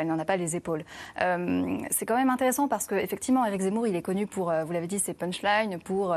[0.00, 0.84] elle n'en a pas les épaules.
[1.20, 4.72] Euh, c'est quand même intéressant parce qu'effectivement, Éric Zemmour, il est connu pour, euh, vous
[4.72, 6.16] l'avez dit, ses punchlines, pour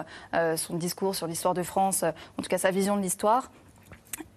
[0.56, 3.50] son discours sur l'histoire de France, en tout cas sa vision de l'histoire.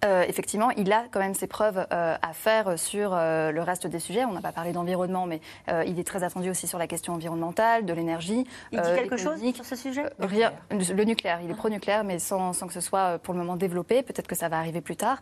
[0.05, 3.87] Euh, effectivement, il a quand même ses preuves euh, à faire sur euh, le reste
[3.87, 4.25] des sujets.
[4.25, 5.41] On n'a pas parlé d'environnement, mais
[5.85, 8.45] il est très attendu aussi sur la question environnementale, de l'énergie.
[8.71, 10.05] Il dit quelque chose sur ce sujet?
[10.19, 13.55] Rien, le nucléaire, il est pro-nucléaire, mais sans, sans que ce soit pour le moment
[13.55, 14.03] développé.
[14.03, 15.21] Peut-être que ça va arriver plus tard.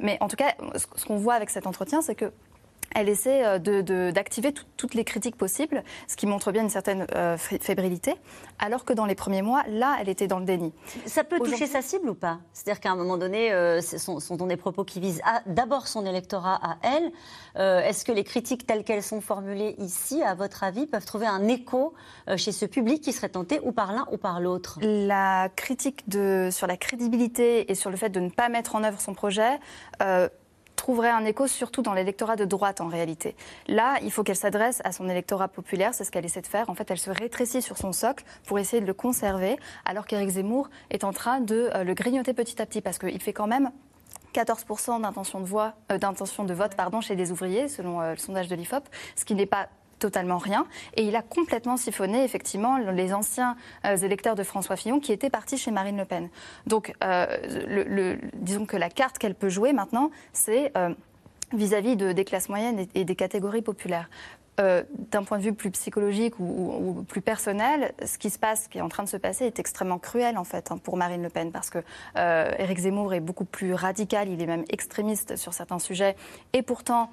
[0.00, 2.32] Mais en tout cas, ce qu'on voit avec cet entretien, c'est que
[2.94, 6.62] elle essaie euh, de- de- d'activer tout- toutes les critiques possibles, ce qui montre bien
[6.62, 8.14] une certaine euh, fé- fébrilité,
[8.58, 10.72] alors que dans les premiers mois, là, elle était dans le déni.
[11.06, 12.38] Ça peut toucher sa cible ou pas?
[12.52, 16.06] C'est-à-dire qu'à un moment donné, euh, ce sont, sont des propos qui visent d'abord son
[16.06, 17.10] électorat à elle.
[17.56, 21.26] Euh, Est-ce que les critiques telles qu'elles sont formulées ici, à votre avis, peuvent trouver
[21.26, 21.94] un écho
[22.36, 24.78] chez ce public qui serait tenté ou par l'un ou par l'autre?
[24.82, 28.84] La critique de, sur la crédibilité et sur le fait de ne pas mettre en
[28.84, 29.58] œuvre son projet
[30.76, 33.36] trouverait un écho surtout dans l'électorat de droite en réalité.
[33.68, 36.70] Là, il faut qu'elle s'adresse à son électorat populaire, c'est ce qu'elle essaie de faire.
[36.70, 40.30] En fait, elle se rétrécit sur son socle pour essayer de le conserver, alors qu'Éric
[40.30, 43.46] Zemmour est en train de euh, le grignoter petit à petit, parce qu'il fait quand
[43.46, 43.70] même
[44.34, 45.48] 14% d'intention de,
[45.92, 48.84] euh, d'intention de vote pardon, chez les ouvriers, selon euh, le sondage de l'IFOP,
[49.16, 50.66] ce qui n'est pas totalement rien.
[50.94, 55.30] Et il a complètement siphonné, effectivement, les anciens euh, électeurs de François Fillon qui étaient
[55.30, 56.28] partis chez Marine Le Pen.
[56.66, 57.26] Donc, euh,
[58.34, 60.94] disons que la carte qu'elle peut jouer maintenant, c'est euh,
[61.52, 64.08] vis-à-vis de- des classes moyennes et, des catégories populaires.
[64.56, 68.78] D'un point de vue plus psychologique ou plus personnel, ce qui se passe, ce qui
[68.78, 71.28] est en train de se passer, est extrêmement cruel en fait hein, pour Marine Le
[71.28, 71.80] Pen parce que
[72.16, 76.14] euh, Éric Zemmour est beaucoup plus radical, il est même extrémiste sur certains sujets,
[76.52, 77.10] et pourtant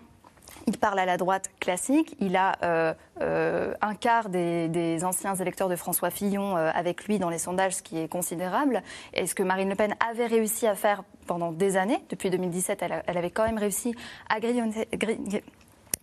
[0.68, 2.16] il parle à la droite classique.
[2.20, 7.20] Il a euh, euh, un quart des, anciens électeurs de François Fillon euh, avec lui
[7.20, 8.84] dans les sondages, ce qui est considérable.
[9.14, 12.82] Et ce que Marine Le Pen avait réussi à faire pendant des années, depuis 2017,
[12.82, 13.96] elle, elle avait quand même réussi
[14.30, 15.44] à grignoter, gri-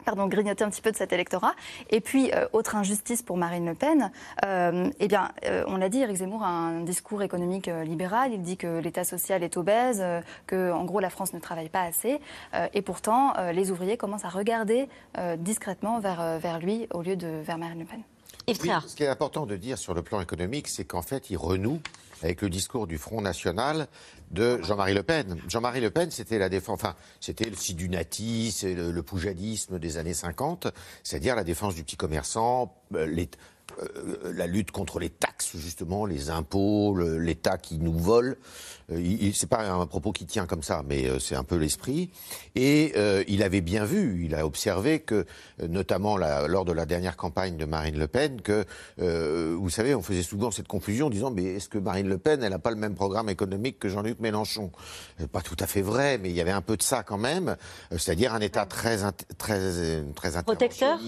[0.04, 1.54] pardon, grignoter un petit peu de cet électorat.
[1.90, 4.10] Et puis, euh, autre injustice pour Marine Le Pen,
[4.44, 8.32] euh, eh bien, euh, on l'a dit, Éric Zemmour a un discours économique euh, libéral.
[8.32, 11.68] Il dit que l'État social est obèse, euh, que, en gros, la France ne travaille
[11.68, 12.20] pas assez.
[12.54, 17.02] Euh, et pourtant, euh, les ouvriers commencent à regarder euh, discrètement vers, vers lui au
[17.02, 18.00] lieu de vers Marine Le Pen.
[18.46, 21.28] Yves Oui, ce qui est important de dire sur le plan économique, c'est qu'en fait,
[21.30, 21.80] il renoue
[22.22, 23.88] avec le discours du Front National
[24.30, 25.40] de Jean-Marie Le Pen.
[25.48, 29.96] Jean-Marie Le Pen, c'était la défense, enfin, c'était le sidunati, c'est le, le poujadisme des
[29.98, 30.68] années 50,
[31.02, 33.30] c'est-à-dire la défense du petit commerçant, euh, les-
[33.82, 38.36] euh, la lutte contre les taxes, justement, les impôts, le- l'État qui nous vole.
[38.90, 42.10] Euh, c'est pas un propos qui tient comme ça, mais euh, c'est un peu l'esprit.
[42.54, 45.26] Et euh, il avait bien vu, il a observé que,
[45.62, 48.64] euh, notamment la- lors de la dernière campagne de Marine Le Pen, que,
[48.98, 52.42] vous savez, on faisait souvent cette confusion en disant, mais est-ce que Marine Le Pen,
[52.42, 54.70] elle n'a pas le même programme économique que Jean-Luc Mélenchon?
[55.32, 57.56] Pas tout à fait vrai, mais il y avait un peu de ça quand même,
[57.92, 58.98] c'est-à-dire un État très,
[59.36, 60.98] très, très Protecteur?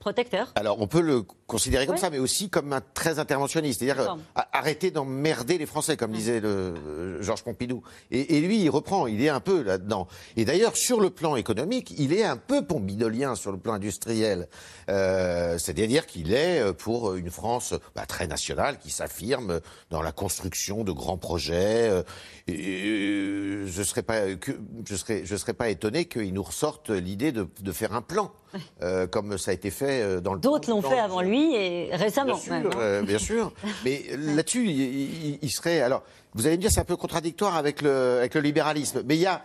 [0.00, 0.50] Protecteur.
[0.56, 2.00] Alors, on peut le considérer comme Ouais.
[2.00, 3.80] ça, mais aussi comme un très interventionniste.
[3.80, 7.82] C'est-à-dire, euh, arrêter d'emmerder les Français, comme disait le, euh, Georges Pompidou.
[8.10, 10.08] Et, et lui, il reprend, il est un peu là-dedans.
[10.36, 14.48] Et d'ailleurs, sur le plan économique, il est un peu pompidolien sur le plan industriel.
[14.88, 19.60] Euh, C'est-à-dire qu'il est euh, pour une France bah, très nationale, qui s'affirme
[19.90, 21.90] dans la construction de grands projets.
[21.90, 22.02] euh,
[22.48, 24.52] et, je serais pas, que,
[24.88, 28.32] je serais, je serais pas étonné qu'il nous ressorte l'idée de, de faire un plan,
[28.82, 30.40] euh, comme ça a été fait euh, dans le.
[30.40, 32.34] D'autres l'ont fait avant lui et récemment.
[32.34, 32.78] Bien sûr, même, hein.
[32.78, 33.52] euh, bien sûr.
[33.84, 35.80] Mais là-dessus, il, serait.
[35.80, 36.02] Alors,
[36.34, 39.02] vous allez me dire, c'est un peu contradictoire avec le, avec le libéralisme.
[39.04, 39.42] Mais il y a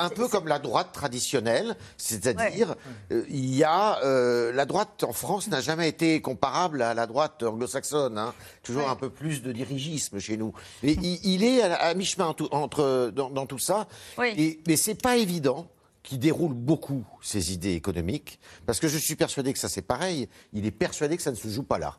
[0.00, 2.76] un peu comme la droite traditionnelle, c'est-à-dire,
[3.10, 7.06] euh, il y a euh, la droite en France n'a jamais été comparable à la
[7.06, 8.16] droite anglo-saxonne.
[8.16, 8.32] hein.
[8.62, 10.52] Toujours un peu plus de dirigisme chez nous.
[10.84, 13.88] Mais il, il est à, à mi-chemin en entre dans, dans tout ça.
[14.22, 15.66] Et, mais c'est pas évident
[16.08, 20.26] qu'il déroule beaucoup ses idées économiques, parce que je suis persuadé que ça c'est pareil.
[20.54, 21.98] Il est persuadé que ça ne se joue pas là.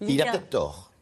[0.00, 0.92] Il Il a peut-être tort.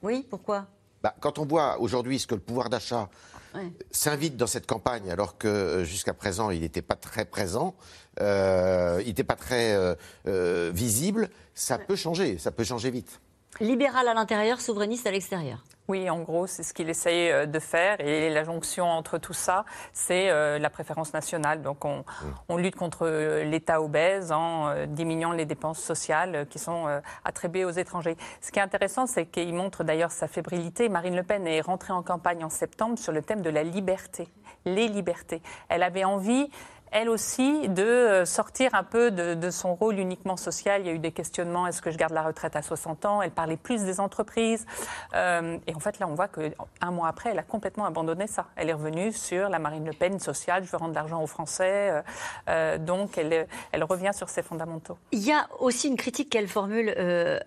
[0.00, 0.68] Oui, pourquoi?
[1.02, 3.08] Bah, quand on voit aujourd'hui ce que le pouvoir d'achat
[3.52, 3.72] Ouais.
[3.90, 7.74] s'invite dans cette campagne, alors que euh, jusqu'à présent il n'était pas très présent,
[8.20, 9.96] euh, il n'était pas très euh,
[10.28, 13.20] euh, visible, ça peut changer, ça peut changer vite.
[13.58, 15.58] Libéral à l'intérieur, souverainiste à l'extérieur.
[15.88, 18.00] Oui, en gros, c'est ce qu'il essaye euh, de faire.
[18.00, 21.62] Et la jonction entre tout ça, c'est euh, la préférence nationale.
[21.62, 22.04] Donc, on,
[22.48, 27.00] on lutte contre euh, l'État obèse en euh, diminuant les dépenses sociales qui sont euh,
[27.24, 28.16] attribuées aux étrangers.
[28.40, 30.88] Ce qui est intéressant, c'est qu'il montre d'ailleurs sa fébrilité.
[30.88, 34.28] Marine Le Pen est rentrée en campagne en septembre sur le thème de la liberté,
[34.64, 35.42] les libertés.
[35.68, 36.48] Elle avait envie
[36.92, 40.80] elle aussi, de euh, sortir un peu de, son rôle uniquement social.
[40.80, 43.22] Il y a eu des questionnements, est-ce que je garde la retraite à 60 ans?
[43.22, 44.66] Elle parlait plus des entreprises.
[45.14, 48.46] Euh, et en fait, là, on voit qu'un mois après, elle a complètement abandonné ça.
[48.56, 51.26] Elle est revenue sur la Marine Le Pen sociale, je veux rendre de l'argent aux
[51.26, 52.02] Français.
[52.48, 53.46] Euh, donc, elle,
[53.82, 54.98] revient sur ses fondamentaux.
[55.10, 56.90] Il y a aussi une critique qu'elle formule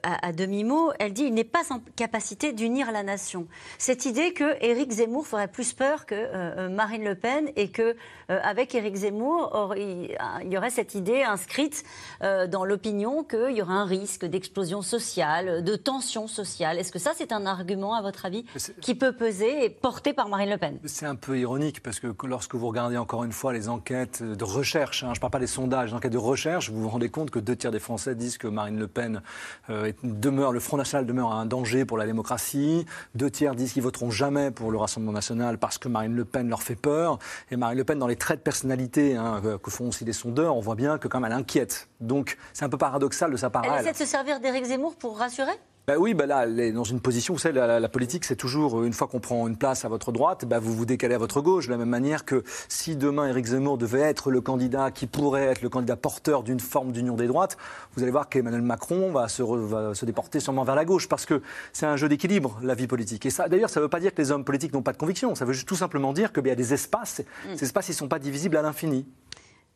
[0.03, 0.91] à, à demi-mot.
[0.99, 3.47] Elle dit il n'est pas en capacité d'unir la nation.
[3.77, 7.95] Cette idée que Éric Zemmour ferait plus peur que Marine Le Pen et que
[8.27, 11.84] avec Éric Zemmour, or, il, y aurait cette idée inscrite
[12.22, 16.80] euh, dans l'opinion qu'il y aurait un risque d'explosion sociale, de tension sociale.
[16.80, 18.46] Est-ce que ça, c'est un argument, à votre avis,
[18.82, 20.80] qui peut peser et porté par Marine Le Pen?
[20.86, 24.43] C'est un peu ironique parce que lorsque vous regardez encore une fois les enquêtes de
[24.43, 27.10] recherche, hein, je ne parle pas des sondages, les enquêtes de recherche, vous vous rendez
[27.10, 29.22] compte que deux tiers des Français disent que Marine Le Pen
[29.69, 32.86] euh, demeure, le Front National demeure un danger pour la démocratie.
[33.15, 36.50] Deux tiers disent qu'ils voteront jamais pour le Rassemblement National parce que Marine Le Pen
[36.50, 37.19] leur fait peur.
[37.52, 40.13] Et Marine Le Pen, dans les traits de personnalité hein, que- que font aussi des
[40.13, 41.88] sondeurs, on voit bien que quand même elle inquiète.
[41.99, 43.63] Donc c'est un peu paradoxal de sa part.
[43.65, 45.53] Elle à essaie de se servir d'Éric Zemmour pour rassurer?
[45.86, 48.24] Ben oui, ben là, elle est dans une position, vous savez, la, la- la politique,
[48.24, 50.86] c'est toujours, euh, une fois qu'on prend une place à votre droite, ben vous vous
[50.86, 54.32] décalez à votre gauche, de la même manière que si demain Éric Zemmour devait être
[54.32, 57.58] le candidat qui pourrait être le candidat porteur d'une forme d'union des droites,
[57.96, 61.10] vous allez voir qu'Emmanuel Macron va se, re- va se déporter sûrement vers la gauche,
[61.10, 61.41] parce que
[61.74, 63.26] c'est un jeu d'équilibre, la vie politique.
[63.26, 64.98] Et ça, d'ailleurs, ça ne veut pas dire que les hommes politiques n'ont pas de
[64.98, 67.58] conviction, ça veut juste tout simplement dire qu'il y a des espaces, Mm.
[67.58, 69.06] ces espaces, ils ne sont pas divisibles à l'infini.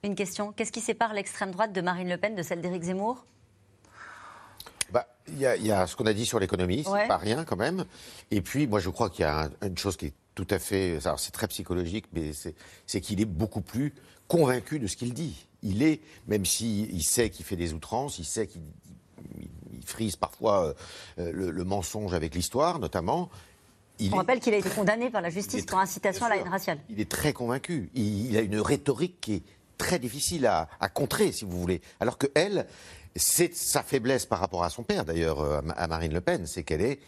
[0.06, 3.26] Une question qu'est-ce qui sépare l'extrême droite de Marine Le Pen de celle d'Éric Zemmour?
[5.30, 7.08] Il y, a- il y a ce qu'on a dit sur l'économie, c'est Ouais.
[7.08, 7.86] pas rien quand même.
[8.32, 10.60] Et puis, moi, je crois qu'il y a un- une chose qui est tout à
[10.60, 11.00] fait.
[11.06, 12.32] Alors, c'est très psychologique, mais
[12.86, 13.94] c'est qu'il est beaucoup plus
[14.28, 15.46] convaincu de ce qu'il dit.
[15.64, 18.62] Il est, même s'il il sait qu'il fait des outrances, il sait qu'il
[19.40, 20.76] il- il frise parfois
[21.18, 23.30] euh, le, le mensonge avec l'histoire, notamment.
[24.00, 26.48] Il On rappelle qu'il a été condamné par la justice pour incitation à la haine
[26.50, 26.78] raciale.
[26.90, 27.90] il est très convaincu.
[27.96, 29.44] Il, il a une rhétorique qui est
[29.80, 31.82] très difficile à, à contrer, si vous voulez.
[32.00, 32.68] Alors que elle,
[33.18, 36.64] c'est sa faiblesse par rapport à son père, d'ailleurs, euh, à Marine Le Pen, c'est
[36.64, 37.00] qu'elle est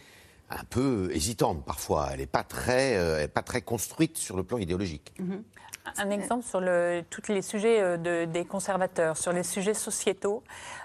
[0.50, 2.08] un peu hésitante parfois.
[2.12, 5.12] Elle n'est pas, très, euh, elle est pas très construite sur le plan idéologique.
[5.98, 10.42] Un exemple sur le, tous les sujets euh, de, des conservateurs, sur les sujets sociétaux.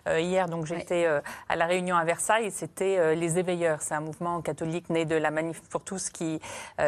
[0.07, 3.81] Euh, hier, donc j'étais euh, à la réunion à Versailles, c'était les éveilleurs.
[3.81, 6.39] C'est un mouvement catholique né de la Manif pour tous qui,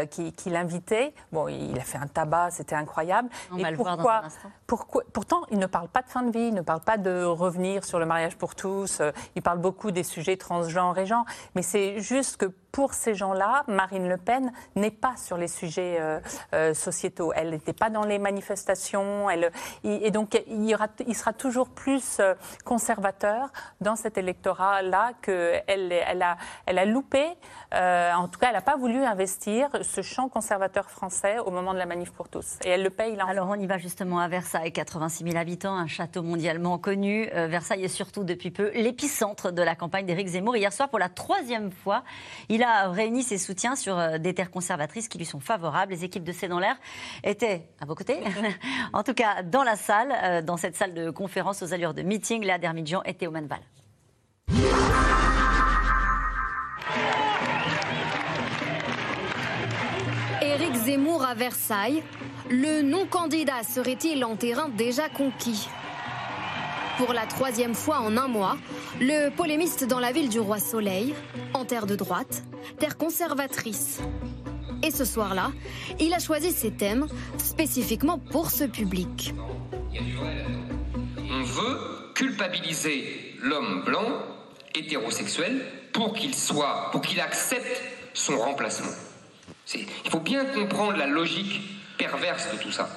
[0.09, 1.13] qui, qui l'invitait.
[1.31, 3.29] Bon, il a fait un tabac, c'était incroyable.
[3.51, 4.51] On va le voir dans un instant.
[4.67, 7.23] Pourquoi, pourtant, il ne parle pas de fin de vie, il ne parle pas de
[7.23, 9.01] revenir sur le mariage pour tous.
[9.35, 11.25] il parle beaucoup des sujets transgenres et gens.
[11.55, 15.99] Mais c'est juste que pour ces gens-là, Marine Le Pen n'est pas sur les sujets
[16.75, 17.33] sociétaux.
[17.35, 19.31] Elle n'était pas dans les manifestations.
[19.83, 22.35] Et donc, il, sera toujours plus euh,
[22.65, 27.25] conservateur dans cet électorat-là qu'elle elle a, loupé.
[27.73, 31.73] Euh, en tout cas, elle n'a pas voulu investir ce champ conservateur français au moment
[31.73, 32.57] de la manif pour tous.
[32.63, 33.25] Et elle le paye là.
[33.27, 37.29] Alors, on y va justement à Versailles, 86 000 habitants, un château mondialement connu.
[37.33, 40.55] Euh, Versailles est surtout depuis peu l'épicentre de la campagne d'Éric Zemmour.
[40.55, 42.03] Hier soir, pour la troisième fois,
[42.49, 45.91] il a réuni ses soutiens sur des terres conservatrices qui lui sont favorables.
[45.91, 46.77] Les équipes de C'est dans l'air
[47.23, 48.19] étaient à vos côté.
[48.93, 52.03] en tout cas, dans la salle, euh, dans cette salle de conférence aux allures de
[52.03, 53.59] meeting, Léa Dermidjian et Théo Manval.
[60.41, 62.03] Éric Zemmour à Versailles.
[62.49, 65.67] Le non-candidat serait-il en terrain déjà conquis?
[66.97, 68.57] Pour la troisième fois en un mois,
[68.99, 71.13] le polémiste dans la ville du Roi Soleil,
[71.53, 72.43] en terre de droite,
[72.79, 73.99] terre conservatrice.
[74.83, 75.51] Et ce soir-là,
[75.99, 77.07] il a choisi ses thèmes
[77.37, 79.35] spécifiquement pour ce public.
[81.29, 81.79] On veut
[82.15, 84.23] culpabiliser l'homme blanc
[84.73, 87.83] hétérosexuel pour qu'il soit, pour qu'il accepte
[88.15, 88.91] son remplacement.
[89.75, 91.61] Il faut bien comprendre la logique
[91.97, 92.89] perverse de tout ça.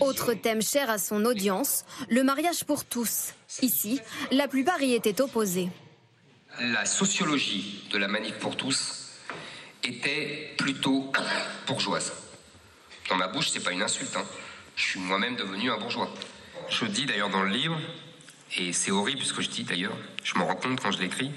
[0.00, 3.34] Autre thème cher à son audience, le mariage pour tous.
[3.62, 5.68] Ici, la plupart y étaient opposés.
[6.60, 9.08] La sociologie de la manif pour tous
[9.84, 11.12] était plutôt
[11.66, 12.12] bourgeoise.
[13.08, 14.16] Dans ma bouche, c'est pas une insulte.
[14.16, 14.24] Hein.
[14.76, 16.10] Je suis moi-même devenu un bourgeois.
[16.68, 17.78] Je dis d'ailleurs dans le livre,
[18.58, 21.30] et c'est horrible ce que je dis d'ailleurs, je m'en rends compte quand je l'écris,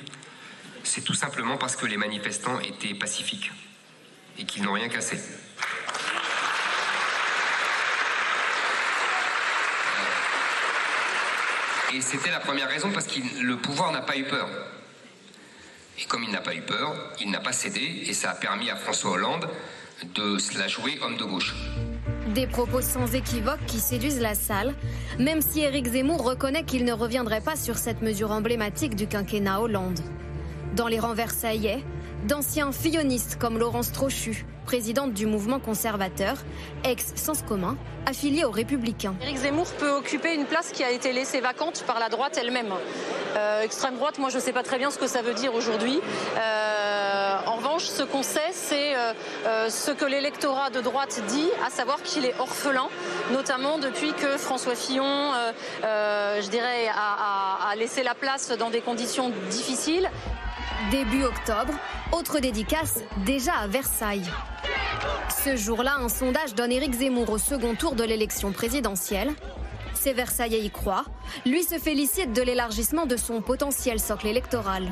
[0.84, 3.52] c'est tout simplement parce que les manifestants étaient pacifiques
[4.38, 5.20] et qu'ils n'ont rien cassé.
[11.94, 14.48] Et c'était la première raison parce que le pouvoir n'a pas eu peur.
[16.00, 18.70] Et comme il n'a pas eu peur, il n'a pas cédé et ça a permis
[18.70, 19.50] à François Hollande
[20.16, 21.54] de se la jouer homme de gauche.
[22.34, 24.74] Des propos sans équivoque qui séduisent la salle,
[25.20, 29.60] même si Éric Zemmour reconnaît qu'il ne reviendrait pas sur cette mesure emblématique du quinquennat
[29.60, 30.00] Hollande.
[30.76, 31.84] Dans les rangs versaillais,
[32.26, 36.38] d'anciens fillonistes comme Laurence Trochu, présidente du mouvement conservateur,
[36.86, 39.16] ex-Sens commun, affiliée aux Républicains.
[39.22, 42.74] Éric Zemmour peut occuper une place qui a été laissée vacante par la droite elle-même.
[43.36, 45.54] Euh, extrême droite, moi je ne sais pas très bien ce que ça veut dire
[45.54, 46.00] aujourd'hui.
[46.38, 51.70] Euh, en revanche, ce qu'on sait, c'est euh, ce que l'électorat de droite dit, à
[51.70, 52.88] savoir qu'il est orphelin,
[53.34, 55.34] notamment depuis que François Fillon,
[55.84, 60.10] je dirais, a laissé la place dans des conditions difficiles.
[60.90, 61.74] Début octobre,
[62.12, 64.26] autre dédicace déjà à Versailles.
[65.44, 69.30] Ce jour-là, un sondage donne Éric Zemmour au second tour de l'élection présidentielle.
[69.94, 71.06] Ces Versaillais y croient.
[71.46, 74.88] Lui se félicite de l'élargissement de son potentiel socle électoral.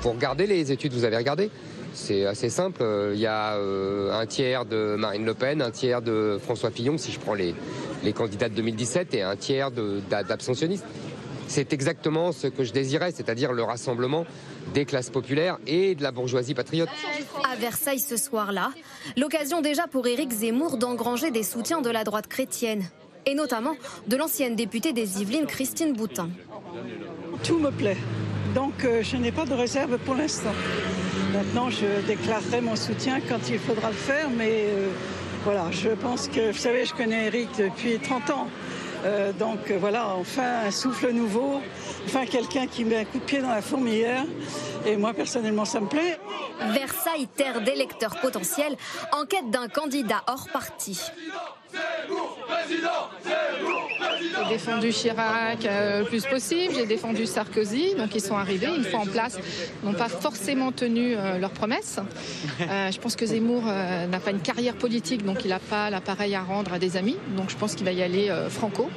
[0.00, 1.50] Vous regardez les études, vous avez regardé?
[1.94, 2.82] C'est assez simple.
[3.14, 6.98] Il y a euh, un tiers de Marine Le Pen, un tiers de François Fillon,
[6.98, 7.54] si je prends les,
[8.02, 10.86] les candidats de 2017, et un tiers d'abstentionnistes.
[11.52, 14.24] C'est exactement ce que je désirais, c'est-à-dire le rassemblement
[14.72, 16.88] des classes populaires et de la bourgeoisie patriote.
[17.44, 18.70] À Versailles ce soir-là,
[19.18, 22.82] l'occasion déjà pour Éric Zemmour d'engranger des soutiens de la droite chrétienne,
[23.26, 26.30] et notamment de l'ancienne députée des Yvelines, Christine Boutin.
[27.44, 27.98] Tout me plaît,
[28.54, 30.54] donc euh, je n'ai pas de réserve pour l'instant.
[31.34, 34.88] Maintenant, je déclarerai mon soutien quand il faudra le faire, mais euh,
[35.44, 38.48] voilà, je pense que, vous savez, je connais Éric depuis 30 ans.
[39.04, 41.60] Euh, donc euh, voilà, enfin un souffle nouveau,
[42.06, 44.24] enfin quelqu'un qui met un coup de pied dans la fourmilière.
[44.86, 46.18] Et moi personnellement, ça me plaît.
[46.72, 48.76] Versailles, terre d'électeurs potentiels,
[49.12, 51.00] en quête d'un candidat hors parti.
[54.20, 58.84] J'ai défendu Chirac euh, le plus possible, j'ai défendu Sarkozy, donc ils sont arrivés, une
[58.84, 59.38] fois en place,
[59.82, 61.98] n'ont pas forcément tenu euh, leurs promesses.
[62.60, 66.34] Euh, je pense que Zemmour n'a pas une carrière politique, donc il n'a pas l'appareil
[66.34, 68.90] à rendre à des amis, donc je pense qu'il va y aller franco.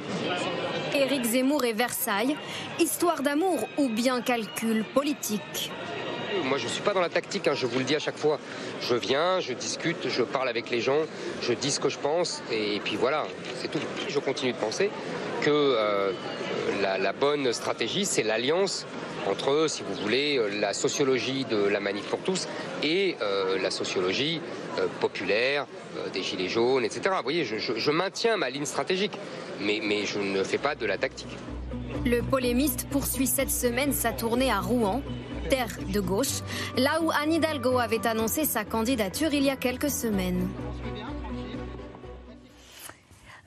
[0.94, 2.36] Éric Zemmour et Versailles,
[2.78, 5.70] histoire d'amour ou bien calcul politique?
[6.44, 8.18] Moi, je ne suis pas dans la tactique, hein, je vous le dis à chaque
[8.18, 8.38] fois.
[8.80, 11.00] Je viens, je discute, je parle avec les gens,
[11.42, 13.26] je dis ce que je pense, et puis voilà,
[13.60, 13.80] c'est tout.
[14.08, 14.90] Je continue de penser
[15.42, 16.12] que euh,
[16.82, 18.86] la, bonne stratégie, c'est l'alliance
[19.28, 22.48] entre, si vous voulez, euh, la sociologie de la manif pour tous
[22.82, 24.40] et euh, la sociologie
[25.00, 25.66] populaire
[26.12, 27.02] des gilets jaunes, etc.
[27.16, 29.18] Vous voyez, je, maintiens ma ligne stratégique,
[29.60, 31.34] mais je ne fais pas de la tactique.
[32.04, 35.02] Le polémiste poursuit cette semaine sa tournée à Rouen,
[35.48, 36.40] terre de gauche,
[36.76, 40.48] là où Anne Hidalgo avait annoncé sa candidature il y a quelques semaines.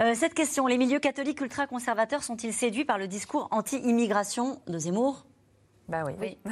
[0.01, 5.25] Euh, cette question, les milieux catholiques ultra-conservateurs sont-ils séduits par le discours anti-immigration de Zemmour?
[5.89, 6.13] Ben oui.
[6.19, 6.37] oui.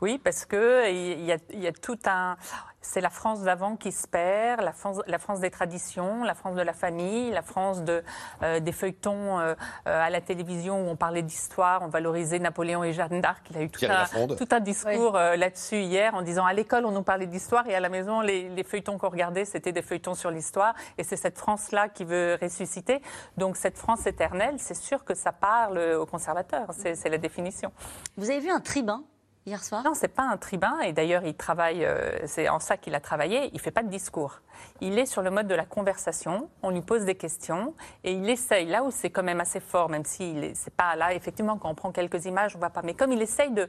[0.00, 2.36] Oui, parce que il y a, il y a tout un.
[2.82, 6.54] C'est la France d'avant qui se perd, la France, la France des traditions, la France
[6.54, 8.02] de la famille, la France de,
[8.42, 9.54] euh, des feuilletons euh,
[9.86, 13.46] euh, à la télévision où on parlait d'histoire, on valorisait Napoléon et Jeanne d'Arc.
[13.50, 16.86] Il a eu tout un, tout un discours euh, là-dessus hier en disant à l'école
[16.86, 19.82] on nous parlait d'histoire et à la maison les, les feuilletons qu'on regardait c'était des
[19.82, 23.02] feuilletons sur l'histoire et c'est cette France-là qui veut ressusciter.
[23.36, 27.72] Donc cette France éternelle, c'est sûr que ça parle aux conservateurs, c'est c'est la définition.
[28.16, 29.02] Vous avez vu un tribun?
[29.46, 29.82] Hier soir?
[29.84, 33.50] Non, pas un tribun et d'ailleurs il travaille, euh, c'est en ça qu'il a travaillé.
[33.52, 34.40] Il fait pas de discours.
[34.80, 36.50] Il est sur le mode de la conversation.
[36.62, 37.74] On lui pose des questions
[38.04, 41.14] et il essaye là où c'est quand même assez fort, même si c'est pas là.
[41.14, 42.82] Effectivement, quand on prend quelques images, on voit pas.
[42.82, 43.68] Mais comme il essaye de,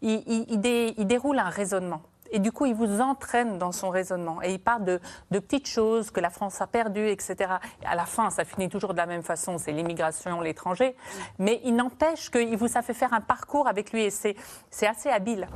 [0.00, 2.02] il déroule un raisonnement.
[2.32, 4.42] Et du coup, il vous entraîne dans son raisonnement.
[4.42, 7.54] Et il parle de, de petites choses que la France a perdues, etc.
[7.82, 10.96] Et à la fin, ça finit toujours de la même façon, c'est l'immigration, l'étranger.
[11.38, 14.36] Mais il n'empêche qu'il vous a fait faire un parcours avec lui et c'est
[14.86, 15.46] assez habile.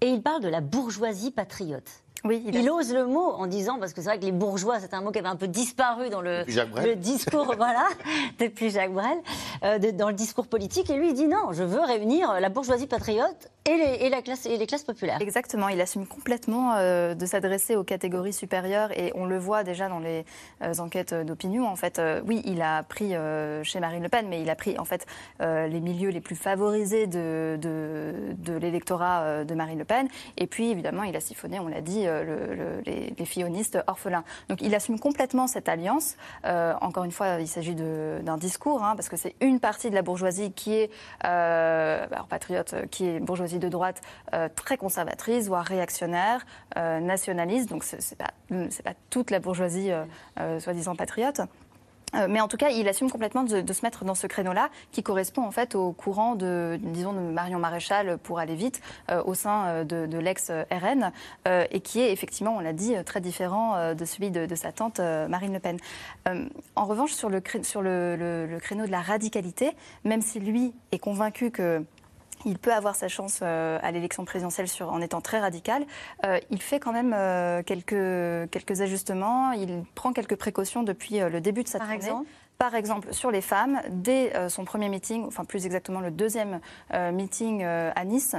[0.00, 2.01] Et il parle de la bourgeoisie patriote.
[2.24, 4.94] Oui, il, ose le mot en disant, parce que c'est vrai que les bourgeois, c'est
[4.94, 6.44] un mot qui avait un peu disparu dans le,
[6.94, 7.86] discours, voilà,
[8.38, 9.18] depuis Jacques Brel,
[9.64, 10.88] euh, de- dans le discours politique.
[10.90, 14.22] Et lui, il dit non, je veux réunir la bourgeoisie patriote et les, et la
[14.22, 15.18] classe, et les classes populaires.
[15.20, 19.88] Exactement, il assume complètement euh, de s'adresser aux catégories supérieures et on le voit déjà
[19.88, 20.24] dans les
[20.62, 21.66] euh, enquêtes d'opinion.
[21.66, 24.54] En fait, euh, oui, il a pris euh, chez Marine Le Pen, mais il a
[24.56, 25.06] pris en fait
[25.40, 30.08] euh, les milieux les plus favorisés de, de, de l'électorat euh, de Marine Le Pen.
[30.36, 33.26] Et puis évidemment, il a siphonné, on l'a dit, euh, le- les, les
[33.86, 34.24] orphelins.
[34.48, 36.16] Donc il assume complètement cette alliance.
[36.44, 39.94] Euh, encore une fois, il s'agit d'un discours, hein, parce que c'est une partie de
[39.94, 40.90] la bourgeoisie qui est
[41.24, 44.00] euh, alors, patriote, euh, qui est bourgeoisie de droite
[44.34, 46.44] euh, très conservatrice, voire réactionnaire,
[46.76, 47.68] euh, nationaliste.
[47.70, 48.32] Donc c'est pas,
[48.84, 50.04] pas toute la bourgeoisie euh,
[50.40, 51.40] euh, soi-disant patriote.
[52.14, 55.02] Euh, mais en tout cas, il assume complètement de, se mettre dans ce créneau-là, qui
[55.02, 59.66] correspond en fait au courant de, disons, Marion Maréchal pour aller vite euh, au sein
[59.66, 61.10] euh, de, l'ex-RN,
[61.46, 65.52] et qui est effectivement, on l'a dit, très différent de celui de, sa tante Marine
[65.52, 65.78] Le Pen.
[66.76, 69.72] En revanche, sur, le- le créneau de la radicalité,
[70.04, 71.84] même si lui est convaincu que
[72.44, 75.84] il peut avoir sa chance euh, à l'élection présidentielle sur, en étant très radical.
[76.24, 79.52] Euh, il fait quand même euh, quelques, quelques ajustements.
[79.52, 81.96] Il prend quelques précautions depuis le début de sa Par tournée.
[81.96, 82.28] exemple
[82.58, 86.60] Par exemple, sur les femmes, dès son premier meeting, enfin plus exactement le deuxième
[86.92, 88.36] meeting à Nice,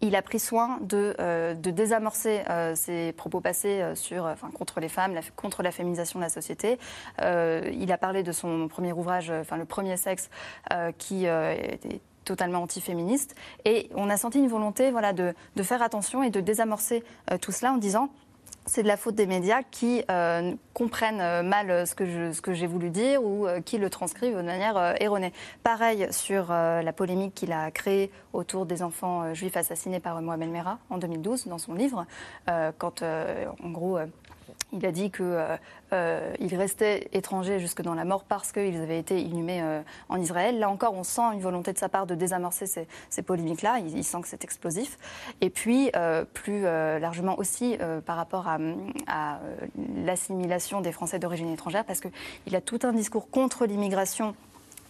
[0.00, 4.48] il a pris soin de, euh, de désamorcer euh, ses propos passés euh, sur, enfin,
[4.52, 6.78] contre les femmes, la- contre la féminisation de la société.
[7.20, 10.30] Il a parlé de son premier ouvrage, enfin le premier sexe,
[10.98, 13.34] qui était totalement antiféministe.
[13.64, 17.02] Et on a senti une volonté voilà, de, de faire attention et de désamorcer
[17.32, 18.10] euh, tout cela en disant
[18.66, 22.42] c'est de la faute des médias qui euh, comprennent euh, mal ce que, je- ce
[22.42, 25.32] que j'ai voulu dire ou qui le transcrivent de manière erronée.
[25.62, 30.78] Pareil sur la polémique qu'il a créée autour des enfants juifs assassinés par Mohamed Merah
[30.90, 32.04] en 2012 dans son livre,
[32.76, 33.98] quand en gros
[34.72, 39.62] il a dit qu'ils restaient étrangers jusque dans la mort parce qu'ils avaient été inhumés
[39.62, 40.58] euh, en Israël.
[40.58, 43.78] Là encore, on sent une volonté de sa part de désamorcer ces, polémiques-là.
[43.80, 44.98] Il, sent que c'est explosif.
[45.40, 49.38] Et puis, euh, plus euh, largement aussi euh, par rapport à, euh,
[50.04, 54.34] l'assimilation des Français d'origine étrangère, parce qu'il a tout un discours contre l'immigration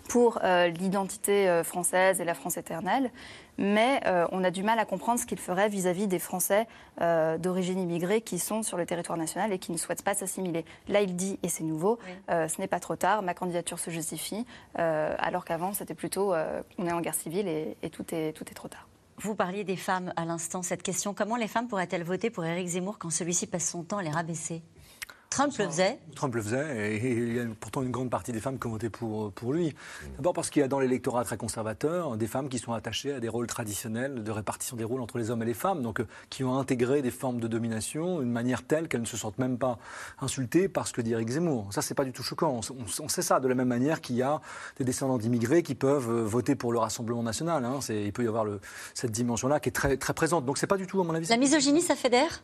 [0.09, 3.11] pour euh, l'identité euh, française et la France éternelle,
[3.59, 6.67] mais euh, on a du mal à comprendre ce qu'il ferait vis-à-vis des Français
[7.01, 10.65] euh, d'origine immigrée qui sont sur le territoire national et qui ne souhaitent pas s'assimiler.
[10.89, 11.99] Là, il dit, et c'est nouveau,
[12.31, 16.35] euh, ce n'est pas trop tard, ma candidature se justifie, alors qu'avant, c'était plutôt
[16.79, 18.89] on est en guerre civile et, et tout, est, tout est trop tard.
[19.21, 21.13] Vous parliez des femmes à l'instant, cette question.
[21.13, 24.11] Comment les femmes pourraient-elles voter pour Éric Zemmour quand celui-ci passe son temps à les
[24.11, 24.63] rabaisser?
[25.31, 25.99] Trump le faisait.
[26.17, 28.71] Trump le faisait, et il y a pourtant une grande partie des femmes qui ont
[28.71, 29.75] voté pour, pour lui.
[30.17, 33.21] D'abord parce qu'il y a dans l'électorat très conservateur des femmes qui sont attachées à
[33.21, 36.07] des rôles traditionnels de répartition des rôles entre les hommes et les femmes, donc euh,
[36.31, 39.59] qui ont intégré des formes de domination, une manière telle qu'elles ne se sentent même
[39.59, 39.79] pas
[40.21, 41.69] insultées par ce que dit Eric Zemmour.
[41.73, 42.61] Ça, c'est pas du tout choquant.
[42.71, 44.41] On, on- on sait ça de la même manière qu'il y a
[44.79, 47.65] des descendants d'immigrés qui peuvent euh, voter pour le Rassemblement national.
[47.65, 47.81] hein.
[47.91, 48.61] Il peut y avoir le-
[48.95, 50.45] cette dimension-là qui est très, très présente.
[50.47, 51.27] Donc c'est pas du tout, à mon avis.
[51.29, 52.43] La misogynie, ça fédère?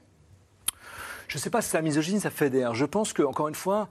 [1.28, 2.74] Je ne sais pas si la misogynie, ça fédère.
[2.74, 3.88] Je pense que, encore une fois,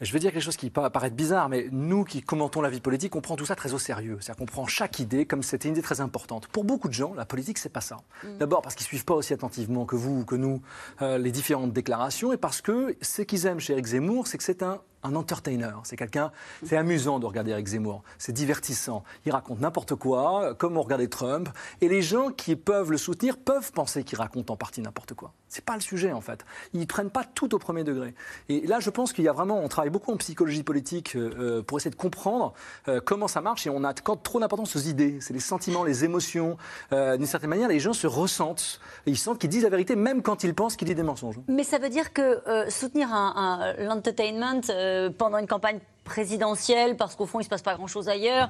[0.00, 2.80] Je vais dire quelque chose qui peut paraître bizarre, mais nous qui commentons la vie
[2.80, 4.16] politique, on prend tout ça très au sérieux.
[4.20, 6.46] C'est-à-dire qu'on prend chaque idée comme c'était une idée très importante.
[6.48, 7.98] Pour beaucoup de gens, la politique, c'est pas ça.
[8.24, 8.38] Mm.
[8.38, 10.62] D'abord parce qu'ils suivent pas aussi attentivement que vous ou que nous
[11.02, 14.44] euh, les différentes déclarations, et parce que ce qu'ils aiment chez Eric Zemmour, c'est que
[14.44, 15.70] c'est un un entertainer.
[15.84, 16.30] C'est quelqu'un,
[16.64, 18.02] c'est amusant de regarder Eric Zemmour.
[18.18, 19.02] C'est divertissant.
[19.26, 21.48] Il raconte n'importe quoi, comme on regardait Trump.
[21.80, 25.32] Et les gens qui peuvent le soutenir peuvent penser qu'il raconte en partie n'importe quoi.
[25.48, 26.44] C'est pas le sujet en fait.
[26.74, 28.14] Ils prennent pas tout au premier degré.
[28.48, 31.62] Et là, je pense qu'il y a vraiment, on travaille beaucoup en psychologie politique euh,
[31.62, 32.52] pour essayer de comprendre
[32.88, 33.66] euh, comment ça marche.
[33.66, 35.18] Et on accorde trop d'importance aux idées.
[35.20, 36.56] C'est les sentiments, les émotions.
[36.92, 38.80] Euh, D'une certaine manière, les gens se ressentent.
[39.06, 41.36] Ils sentent qu'ils disent la vérité, même quand ils pensent qu'ils disent des mensonges.
[41.48, 46.96] Mais ça veut dire que euh, soutenir un, un- l'entertainment euh, pendant une campagne présidentielle,
[46.96, 48.48] parce qu'au fond, il ne se passe pas grand-chose ailleurs,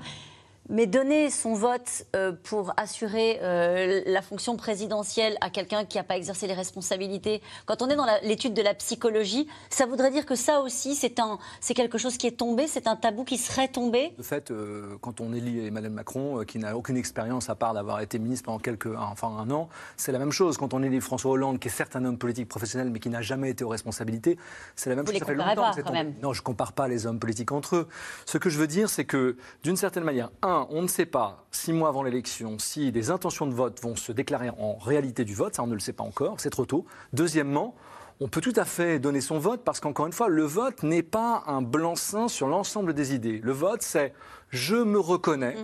[0.70, 6.04] mais donner son vote euh, pour assurer euh, la fonction présidentielle à quelqu'un qui n'a
[6.04, 10.24] pas exercé les responsabilités, quand on est dans l'étude de la psychologie, ça voudrait dire
[10.24, 14.12] que ça aussi, c'est quelque chose qui est tombé, c'est un tabou qui serait tombé?
[14.16, 18.00] De fait, euh, quand on élit Emmanuel Macron, qui n'a aucune expérience à part d'avoir
[18.00, 20.56] été ministre pendant quelques, enfin un an, c'est la même chose.
[20.56, 23.22] Quand on élit François Hollande, qui est certes un homme politique professionnel, mais qui n'a
[23.22, 24.38] jamais été aux responsabilités,
[24.76, 25.14] c'est la même Vous chose.
[25.14, 26.14] les Ça fait longtemps pas, quand même.
[26.22, 27.88] Non, je compare pas les hommes politiques entre eux.
[28.26, 31.46] Ce que je veux dire, c'est que d'une certaine manière, un, on ne sait pas
[31.50, 35.34] six mois avant l'élection si des intentions de vote vont se déclarer en réalité du
[35.34, 35.54] vote.
[35.54, 36.40] Ça, on ne le sait pas encore.
[36.40, 36.84] C'est trop tôt.
[37.12, 37.74] Deuxièmement.
[38.22, 41.02] On peut tout à fait donner son vote parce qu'encore une fois, le vote n'est
[41.02, 43.40] pas un blanc-seing sur l'ensemble des idées.
[43.42, 44.12] Le vote, c'est
[44.50, 45.56] je me reconnais,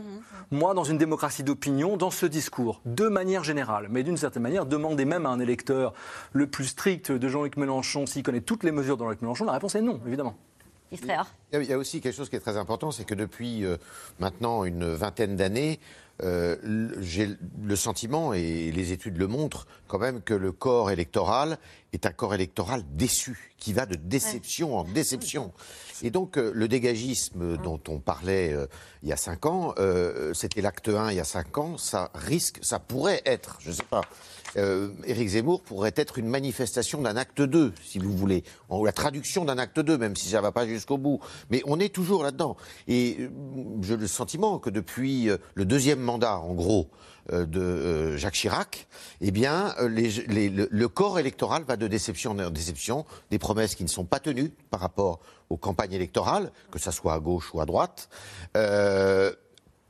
[0.51, 3.89] moi, dans une démocratie d'opinion, dans ce discours, de manière générale.
[3.91, 5.93] Mais d'une certaine manière, demander même à un électeur
[6.33, 9.53] le plus strict de Jean-Luc Mélenchon s'il connaît toutes les mesures de Jean-Luc Mélenchon, la
[9.53, 10.37] réponse est non, évidemment.
[11.53, 13.77] Il y a- aussi quelque chose qui est très important, c'est que depuis euh,
[14.21, 15.81] maintenant une vingtaine d'années,
[16.23, 16.57] euh,
[17.01, 17.29] j'ai
[17.63, 21.59] le sentiment, et les études le montrent, quand même que le corps électoral
[21.93, 25.53] est un corps électoral déçu, qui va de déception en déception.
[26.03, 28.67] Et donc euh, le dégagisme dont on parlait euh,
[29.03, 32.11] il y a cinq ans, euh, c'était l'acte 1 il y a cinq ans, ça
[32.15, 34.03] risque, ça pourrait être, je ne sais pas,
[34.57, 38.93] euh, Éric Zemmour pourrait être une manifestation d'un acte 2, si vous voulez, ou la
[38.93, 41.21] traduction d'un acte 2, même si ça ne va pas jusqu'au bout.
[41.51, 42.57] Mais on est toujours là-dedans.
[42.89, 43.29] Et euh,
[43.83, 48.35] j'ai le sentiment que depuis euh, le deuxième mandat, en gros, euh, de euh, Jacques
[48.35, 48.87] Chirac,
[49.21, 53.89] eh bien, euh, le, corps électoral va de déception en déception, des promesses qui ne
[53.89, 55.21] sont pas tenues par rapport
[55.51, 58.09] aux campagnes électorales, que ça soit à gauche ou à droite.
[58.57, 59.33] Euh,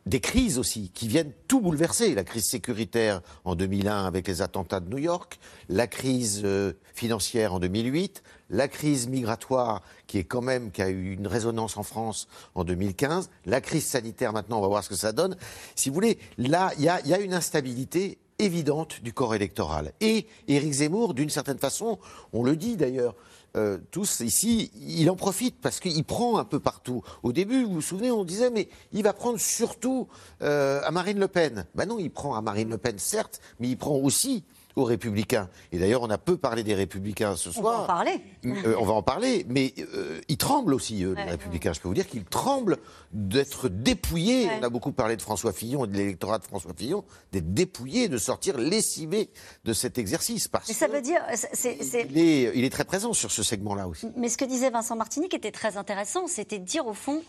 [0.06, 2.14] des crises aussi qui viennent tout bouleverser.
[2.14, 5.38] La crise sécuritaire en 2001 avec les attentats de New York,
[5.68, 10.88] la crise euh, financière en 2008, la crise migratoire qui est quand même qui a
[10.88, 14.88] eu une résonance en France en 2015, la crise sanitaire maintenant, on va voir ce
[14.88, 15.36] que ça donne.
[15.74, 19.92] Si vous voulez, là, il y a, y a une instabilité évidente du corps électoral.
[20.00, 21.98] Et Éric Zemmour, d'une certaine façon,
[22.32, 23.14] on le dit d'ailleurs,
[23.56, 27.02] euh, tous ici, il en profite parce qu'il prend un peu partout.
[27.22, 30.08] Au début, vous vous souvenez, on disait, mais il va prendre surtout
[30.42, 31.66] euh, à Marine Le Pen.
[31.74, 34.44] Ben non, il prend à Marine Le Pen, certes, mais il prend aussi
[34.76, 35.48] aux Républicains.
[35.72, 37.76] Et d'ailleurs, on a peu parlé des Républicains ce On soir.
[37.78, 38.20] va en parler.
[38.44, 41.30] Euh, on va en parler, mais euh, ils tremblent aussi, eux, les Ouais.
[41.30, 41.72] Républicains.
[41.72, 42.76] Je peux vous dire qu'ils tremblent
[43.12, 44.48] d'être dépouillés.
[44.60, 48.08] On a beaucoup parlé de François Fillon et de l'électorat de François Fillon, d'être dépouillés,
[48.08, 49.30] de sortir lessivés
[49.64, 50.46] de cet exercice.
[50.48, 51.20] Parce Mais ça veut dire.
[51.52, 51.78] c'est-
[52.14, 54.08] est, il est très présent sur ce segment-là aussi.
[54.16, 57.22] Mais ce que disait Vincent Martini, qui était très intéressant, c'était de dire au fond.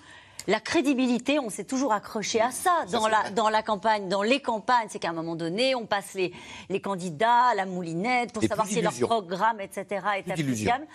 [0.47, 4.39] La crédibilité, on s'est toujours accroché à ça dans, la, dans la campagne, dans les
[4.39, 4.87] campagnes.
[4.89, 6.33] C'est qu'à un moment donné, on passe les,
[6.69, 10.87] les candidats à la moulinette pour Et savoir si leur programme, etc., est applicable.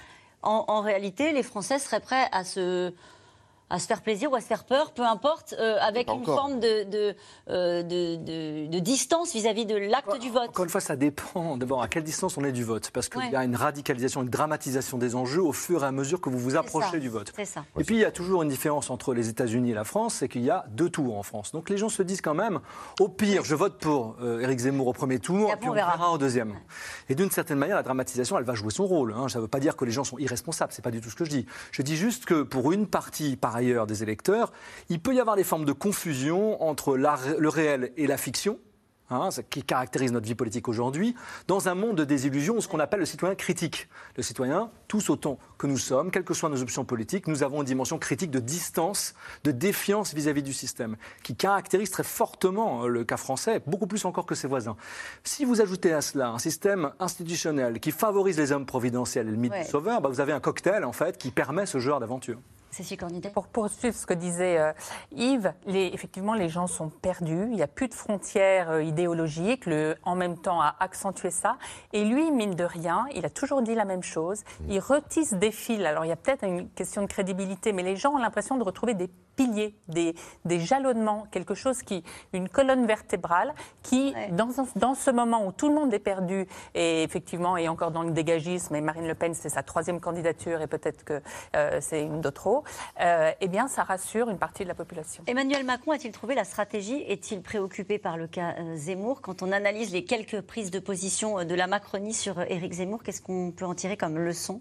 [0.42, 2.92] En, en réalité, les Français seraient prêts à se,
[3.74, 6.36] à se faire plaisir ou à se faire peur, peu importe, euh, avec une encore.
[6.40, 7.14] forme de, de,
[7.48, 10.50] euh, de- de- de distance vis-à-vis de l'acte du vote.
[10.50, 12.90] Encore une fois, ça dépend d'abord à quelle distance on est du vote.
[12.90, 13.30] Parce qu'il Ouais.
[13.30, 16.38] y a une radicalisation, une dramatisation des enjeux au fur et à mesure que vous
[16.38, 17.32] vous approchez ça, du vote.
[17.34, 17.64] C'est ça.
[17.78, 20.28] Et puis il y a toujours une différence entre les États-Unis et la France, c'est
[20.28, 21.52] qu'il y a deux tours en France.
[21.52, 22.60] Donc les gens se disent quand même,
[23.00, 25.74] au pire, je vote pour euh, Éric Zemmour au premier tour, Et puis on on
[25.74, 25.92] verra.
[25.96, 26.54] verra au deuxième.
[27.08, 29.14] Et d'une certaine manière, la dramatisation, elle va jouer son rôle.
[29.16, 29.28] hein.
[29.30, 31.16] Ça ne veut pas dire que les gens sont irresponsables, c'est pas du tout ce
[31.16, 31.46] que je dis.
[31.70, 34.52] Je dis juste que pour une partie, par ailleurs, des électeurs,
[34.88, 38.58] il peut y avoir des formes de confusion entre la- le réel et la fiction.
[39.10, 41.14] hein, ce qui caractérise notre vie politique aujourd'hui,
[41.46, 43.86] dans un monde de désillusion, ce qu'on appelle le citoyen critique.
[44.16, 47.58] Le citoyen, tous autant que nous sommes, quelles que soient nos options politiques, nous avons
[47.60, 49.12] une dimension critique de distance,
[49.44, 54.06] de défiance vis-à-vis du système, qui caractérise très fortement euh, le cas français, beaucoup plus
[54.06, 54.76] encore que ses voisins.
[55.24, 59.36] Si vous ajoutez à cela un système institutionnel qui favorise les hommes providentiels et le
[59.36, 59.64] mythe Ouais.
[59.64, 62.38] du sauveur, bah, vous avez un cocktail en fait qui permet ce genre d'aventure.
[63.30, 64.72] Pour poursuivre ce que disait euh,
[65.12, 67.44] Yves, les, effectivement, les gens sont perdus.
[67.44, 69.66] Il n'y a plus de frontières euh, idéologiques.
[69.66, 71.56] Le, en même temps, a accentué ça.
[71.92, 74.42] Et lui, mine de rien, il a toujours dit la même chose.
[74.68, 75.84] Il retisse des fils.
[75.84, 78.64] Alors, il y a peut-être une question de crédibilité, mais les gens ont l'impression de
[78.64, 80.14] retrouver des piliers, des,
[80.44, 82.04] des jalonnements, quelque chose qui,
[82.34, 87.02] une colonne vertébrale qui, dans, dans ce moment où tout le monde est perdu et
[87.02, 90.66] effectivement est encore dans le dégagisme, et Marine Le Pen, c'est sa troisième candidature et
[90.66, 91.22] peut-être que
[91.56, 92.61] euh, c'est une d'autres trop,
[93.00, 95.22] euh, eh bien, ça rassure une partie de la population.
[95.26, 97.02] Emmanuel Macron a-t-il trouvé la stratégie?
[97.08, 99.20] Est-il préoccupé par le cas euh, Zemmour?
[99.20, 103.02] Quand on analyse les quelques prises de position euh, de la Macronie sur Éric Zemmour,
[103.02, 104.60] qu'est-ce qu'on peut en tirer comme leçon?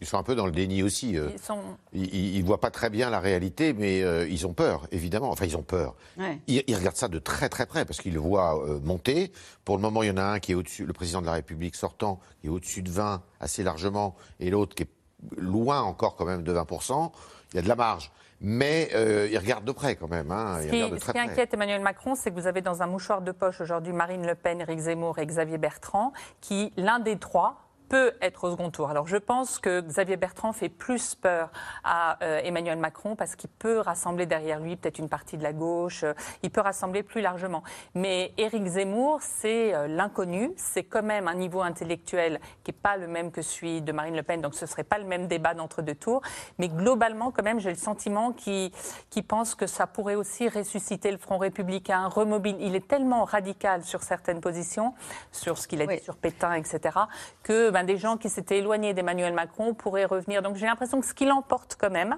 [0.00, 1.10] Ils sont un peu dans le déni aussi.
[1.12, 1.60] Ils sont-
[1.92, 5.30] Ils ne voient pas très bien la réalité, mais euh, ils ont peur, évidemment.
[5.30, 5.94] Enfin, ils ont peur.
[6.18, 6.40] Ouais.
[6.48, 9.30] Ils, ils regardent ça de très très près parce qu'ils le voient euh, monter.
[9.64, 11.32] Pour le moment, il y en a un qui est au-dessus, le président de la
[11.34, 14.88] République sortant, qui est au-dessus de 20 assez largement, et l'autre qui est
[15.36, 17.10] loin encore quand même de 20%.
[17.52, 18.10] Il y a de la marge.
[18.44, 20.32] Mais euh, ils regardent de près quand même.
[20.32, 20.58] Hein.
[20.62, 21.22] Ce qui, de ce très près.
[21.22, 24.34] inquiète Emmanuel Macron, c'est que vous avez dans un mouchoir de poche aujourd'hui Marine Le
[24.34, 27.61] Pen, Éric Zemmour et Xavier Bertrand, qui, l'un des trois,
[27.92, 28.88] peut être au second tour.
[28.88, 31.52] Alors je pense que Xavier Bertrand fait plus peur
[31.84, 35.52] à euh, Emmanuel Macron parce qu'il peut rassembler derrière lui peut-être une partie de la
[35.52, 37.62] gauche, euh, il peut rassembler plus largement.
[37.94, 42.96] Mais Éric Zemmour, c'est euh, l'inconnu, c'est quand même un niveau intellectuel qui n'est pas
[42.96, 45.26] le même que celui de Marine Le Pen, donc ce ne serait pas le même
[45.26, 46.22] débat d'entre-deux tours.
[46.58, 48.70] Mais globalement, quand même, j'ai le sentiment qu'il
[49.10, 52.64] qu'il pense que ça pourrait aussi ressusciter le Front républicain, remobiliser.
[52.64, 54.94] Il est tellement radical sur certaines positions,
[55.30, 56.98] sur ce qu'il a dit sur Pétain, etc.,
[57.42, 60.42] que des gens qui s'étaient éloignés d'Emmanuel Macron pourraient revenir.
[60.42, 62.16] Donc j'ai l'impression que ce qu'il emporte quand même,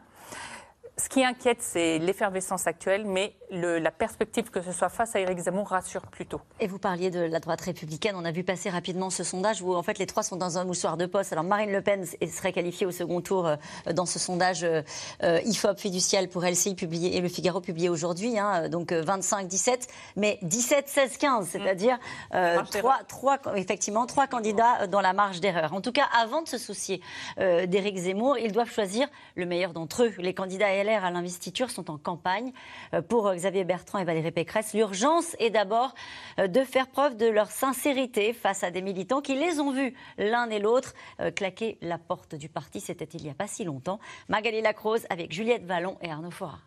[0.97, 5.21] ce qui inquiète, c'est l'effervescence actuelle, mais le- la perspective que ce soit face à
[5.21, 6.41] Éric Zemmour rassure plutôt.
[6.61, 8.15] Et vous parliez de la droite républicaine.
[8.17, 10.65] On a vu passer rapidement ce sondage où en fait les trois sont dans un
[10.65, 11.33] moussoir de poste.
[11.33, 13.57] Alors Marine Le Pen serait qualifiée au second tour euh,
[13.93, 14.83] dans ce sondage euh,
[15.23, 18.39] euh, IFOP fiducial pour LCI publié et Le Figaro publié aujourd'hui.
[18.39, 21.99] hein, donc 25-17, mais 17-16-15, c'est-à-dire
[22.35, 25.73] euh, Marge trois, trois, effectivement trois candidats euh, dans la marge d'erreur.
[25.75, 27.01] En tout cas, avant de se soucier
[27.39, 30.13] euh, d'Éric Zemmour, ils doivent choisir le meilleur d'entre eux.
[30.19, 32.53] Les candidats LR à l'investiture sont en campagne
[32.93, 34.75] euh, pour euh, Xavier Bertrand et Valérie Pécresse.
[34.75, 35.95] L'urgence est d'abord
[36.39, 39.95] euh, de faire preuve de leur sincérité face à des militants qui les ont vus
[40.19, 40.95] l'un et l'autre
[41.35, 42.81] claquer la porte du parti.
[42.81, 43.99] C'était il n'y a pas si longtemps.
[44.29, 46.59] Magali Lacrose avec Juliette Vallon et Arnaud Fora.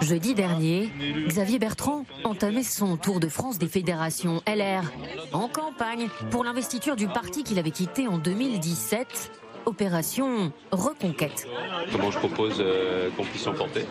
[0.00, 0.90] Jeudi dernier,
[1.26, 4.90] Xavier Bertrand entamait son tour de France des fédérations LR
[5.32, 9.43] en campagne pour l'investiture du parti qu'il avait quitté en 2017.
[9.66, 11.46] Opération Reconquête.
[11.92, 13.86] Comment je propose euh, qu'on puisse s'emporter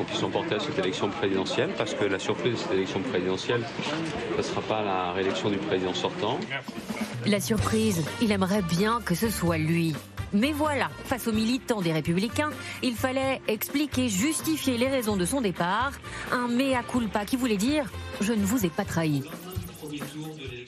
[0.00, 3.62] qu'on puisse s'emporter à cette élection présidentielle, parce que la surprise de cette élection présidentielle,
[4.32, 6.40] ce ne sera pas la réélection du président sortant.
[7.26, 9.94] La surprise, il aimerait bien que ce soit lui.
[10.32, 12.50] Mais voilà, face aux militants des Républicains,
[12.82, 15.92] il fallait expliquer, justifier les raisons de son départ.
[16.32, 17.84] Un mea culpa qui voulait dire
[18.20, 19.22] Je ne vous ai pas trahi.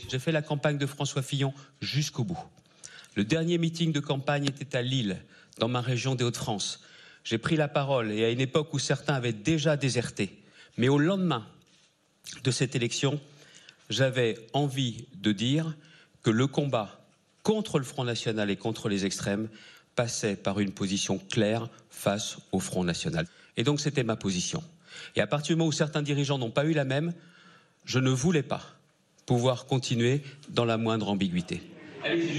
[0.09, 2.39] J'ai fait la campagne de François Fillon jusqu'au bout.
[3.15, 5.23] Le dernier meeting de campagne était à Lille,
[5.59, 6.81] dans ma région des Hauts-de-France.
[7.25, 10.39] J'ai pris la parole et à une époque où certains avaient déjà déserté.
[10.79, 11.47] Mais au lendemain
[12.43, 13.21] de cette élection,
[13.91, 15.75] j'avais envie de dire
[16.23, 17.05] que le combat
[17.43, 19.49] contre le Front National et contre les extrêmes
[19.95, 23.27] passait par une position claire face au Front National.
[23.57, 24.63] Et donc c'était ma position.
[25.17, 27.13] Et à partir du moment où certains dirigeants n'ont pas eu la même,
[27.85, 28.63] je ne voulais pas
[29.27, 31.63] pouvoir continuer dans la moindre ambiguïté.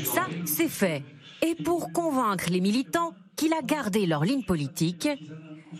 [0.05, 1.03] Ça, c'est fait.
[1.41, 5.07] Et pour convaincre les militants qu'il a gardé leur ligne politique,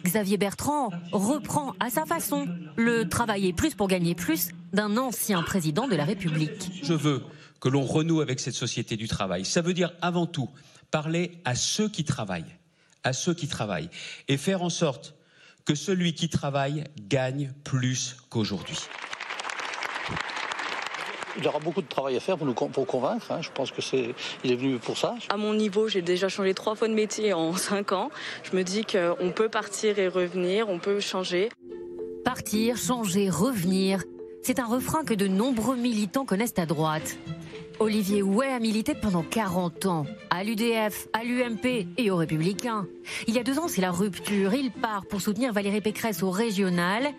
[0.03, 5.88] Xavier Bertrand reprend à sa façon le travailler plus pour gagner plus d'un ancien président
[5.88, 6.71] de la République.
[6.84, 7.23] Je veux
[7.59, 9.45] que l'on renoue avec cette société du travail.
[9.45, 10.49] Ça veut dire avant tout
[10.91, 12.57] parler à ceux qui travaillent,
[13.03, 13.89] à ceux qui travaillent,
[14.27, 15.15] et faire en sorte
[15.65, 18.77] que celui qui travaille gagne plus qu'aujourd'hui.
[21.38, 23.31] Il aura beaucoup de travail à faire pour nous pour convaincre.
[23.31, 23.39] hein.
[23.41, 24.13] Je pense que c'est,
[24.43, 25.15] il est venu pour ça.
[25.29, 28.09] À mon niveau, j'ai déjà changé trois fois de métier en cinq ans.
[28.43, 31.49] Je me dis qu'on peut partir et revenir, on peut changer.
[32.23, 34.03] Partir, changer, revenir.
[34.43, 37.17] C'est un refrain que de nombreux militants connaissent à droite.
[37.79, 42.86] Olivier Houet a milité pendant 40 ans, à l'UDF, à l'UMP et aux Républicains.
[43.27, 44.53] Il y a deux ans, c'est la rupture.
[44.53, 47.09] Il part pour soutenir Valérie Pécresse au régional.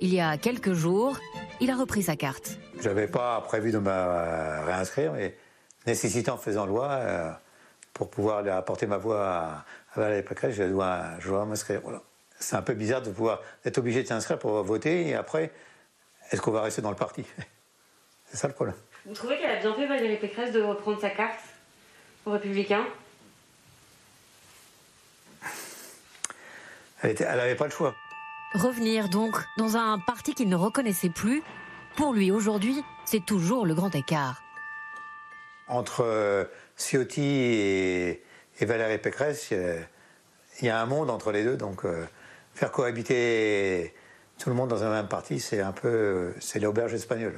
[0.00, 1.18] Il y a quelques jours,
[1.60, 2.58] il a repris sa carte.
[2.80, 5.36] Je n'avais pas prévu de me réinscrire, mais
[5.86, 7.30] nécessitant faisant loi, euh,
[7.92, 9.64] pour pouvoir apporter ma voix à,
[9.96, 11.80] Valérie Pécresse, je dois, m'inscrire.
[12.38, 15.52] C'est un peu bizarre de pouvoir être obligé de s'inscrire pour voter et après,
[16.32, 17.24] est-ce qu'on va rester dans le parti?
[18.26, 18.74] C'est ça le problème.
[19.06, 21.38] Vous trouvez qu'elle a bien fait Valérie Pécresse de reprendre sa carte
[22.26, 22.86] aux Républicains?
[27.02, 27.94] Elle n'avait pas le choix.
[28.54, 31.42] Revenir donc dans un parti qu'il ne reconnaissait plus,
[31.96, 34.42] pour lui aujourd'hui, c'est toujours le grand écart.
[35.66, 36.44] Entre euh,
[36.76, 38.22] Ciotti et,
[38.60, 42.06] Valérie Pécresse, il y, a un monde entre les deux, donc euh,
[42.54, 43.92] faire cohabiter
[44.38, 47.34] tout le monde dans un même parti, c'est un peu, c'est l'auberge espagnole.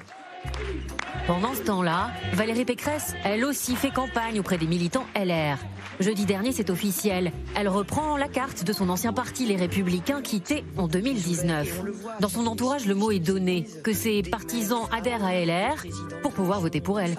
[1.27, 5.59] Pendant ce temps-là, Valérie Pécresse, elle aussi fait campagne auprès des militants LR.
[5.99, 7.33] Jeudi dernier, c'est officiel.
[7.57, 11.83] Elle reprend la carte de son ancien parti, les Républicains, quitté en 2019.
[12.21, 15.85] Dans son entourage, le mot est donné, que ses partisans adhèrent à LR
[16.23, 17.17] pour pouvoir voter pour elle.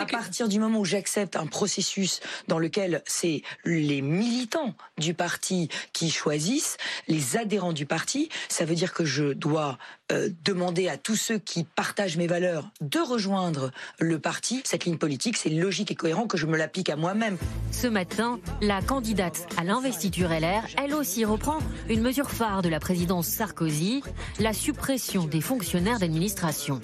[0.00, 5.68] À partir du moment où j'accepte un processus dans lequel c'est les militants du parti
[5.92, 9.76] qui choisissent, les adhérents du parti, ça veut dire que je dois
[10.10, 14.62] euh, demander à tous ceux qui partagent mes valeurs de rejoindre le parti.
[14.64, 17.36] Cette ligne politique, c'est logique et cohérent que je me l'applique à moi-même.
[17.70, 21.58] Ce matin, la candidate à l'investiture LR, elle aussi reprend
[21.90, 24.02] une mesure phare de la présidence Sarkozy,
[24.38, 26.80] la suppression des fonctionnaires d'administration.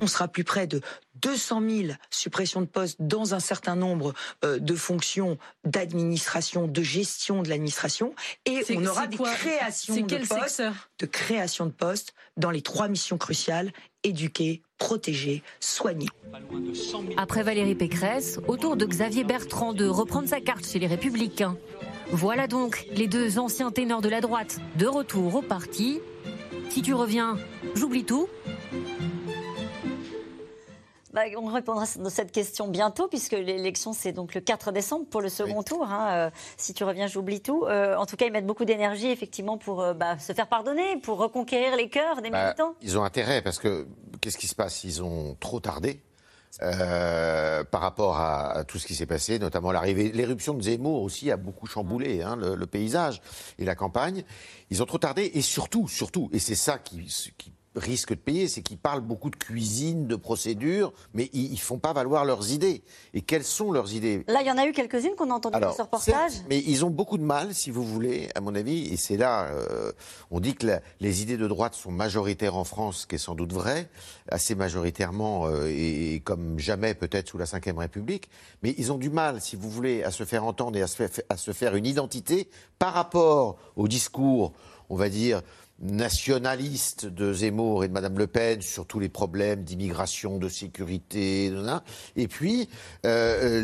[0.00, 0.80] On sera plus près de
[1.22, 4.14] 200 000 suppressions de postes dans un certain nombre
[4.44, 8.14] euh, de fonctions d'administration, de gestion de l'administration,
[8.44, 10.62] et on aura des créations de postes,
[10.98, 13.72] de création de postes dans les trois missions cruciales
[14.04, 16.08] éduquer, protéger, soigner.
[17.16, 21.56] Après Valérie Pécresse, autour de Xavier Bertrand de reprendre sa carte chez les Républicains.
[22.10, 26.00] Voilà donc les deux anciens ténors de la droite de retour au parti.
[26.70, 27.38] Si tu reviens,
[27.74, 28.28] j'oublie tout.
[31.14, 35.22] Bah, on répondra à cette question bientôt, puisque l'élection, c'est donc le 4 décembre pour
[35.22, 35.84] le second tour.
[35.84, 36.08] Hein.
[36.10, 37.64] Euh, si tu reviens, j'oublie tout.
[37.64, 40.98] Euh, en tout cas, ils mettent beaucoup d'énergie, effectivement, pour euh, bah, se faire pardonner,
[40.98, 42.74] pour reconquérir les cœurs des bah, militants.
[42.82, 43.86] Ils ont intérêt, parce que
[44.20, 44.84] qu'est-ce qui se passe?
[44.84, 46.02] Ils ont trop tardé.
[46.60, 51.36] par rapport à, tout ce qui s'est passé, notamment l'arrivée, l'éruption de Zemmour aussi a
[51.36, 53.22] beaucoup chamboulé hein, le, paysage
[53.58, 54.24] et la campagne.
[54.70, 57.04] Ils ont trop tardé et surtout, surtout, et c'est ça qui,
[57.38, 61.56] qui risquent de payer, c'est qu'ils parlent beaucoup de cuisine, de procédures, mais ils ne
[61.56, 62.82] font pas valoir leurs idées.
[63.14, 64.24] Et quelles sont leurs idées?
[64.28, 66.32] Là, il y en a eu quelques-unes qu'on a entendues dans ce reportage.
[66.48, 69.46] mais ils ont beaucoup de mal, si vous voulez, à mon avis, et c'est là,
[69.46, 69.92] euh,
[70.30, 70.66] on dit que
[71.00, 73.88] les idées de droite sont majoritaires en France, ce qui est sans doute vrai,
[74.30, 78.28] assez majoritairement, euh, et, comme jamais peut-être sous la Ve République,
[78.62, 80.98] mais ils ont du mal, si vous voulez, à se faire entendre et à se
[81.28, 82.48] à se faire une identité
[82.78, 84.52] par rapport au discours,
[84.88, 85.42] on va dire,
[85.80, 91.52] nationaliste de Zemmour et de Madame Le Pen sur tous les problèmes d'immigration, de sécurité,
[92.16, 92.68] et puis
[93.06, 93.62] euh,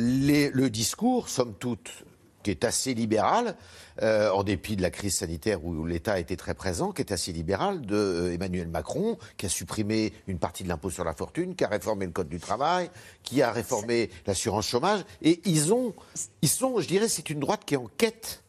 [0.52, 2.04] le discours, somme toute,
[2.44, 3.56] qui est assez libéral,
[4.02, 7.32] euh, en dépit de la crise sanitaire où l'État été très présent, qui est assez
[7.32, 11.56] libéral de euh, Emmanuel Macron, qui a supprimé une partie de l'impôt sur la fortune,
[11.56, 12.90] qui a réformé le code du travail,
[13.22, 15.94] qui a réformé l'assurance chômage, et ils ont,
[16.42, 18.42] ils sont, je dirais, c'est une droite qui est en quête.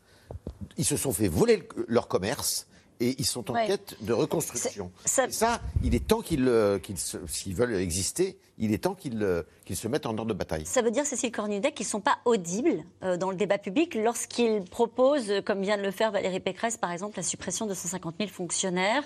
[0.78, 2.68] Ils se sont fait voler leur commerce
[3.00, 4.92] et ils sont en quête de reconstruction.
[5.06, 5.30] Ça...
[5.30, 5.62] ça...
[5.84, 6.80] il est temps qu'ils, euh,
[7.28, 10.66] s'ils veulent exister, il est temps qu'ils, euh, qu'ils se mettent en ordre de bataille.
[10.66, 13.96] Ça veut dire, Cécile Cornudet, qu'ils ne sont pas audibles euh, dans le débat public
[13.96, 18.16] lorsqu'ils proposent, comme vient de le faire Valérie Pécresse, par exemple, la suppression de 150
[18.20, 19.04] 000 fonctionnaires.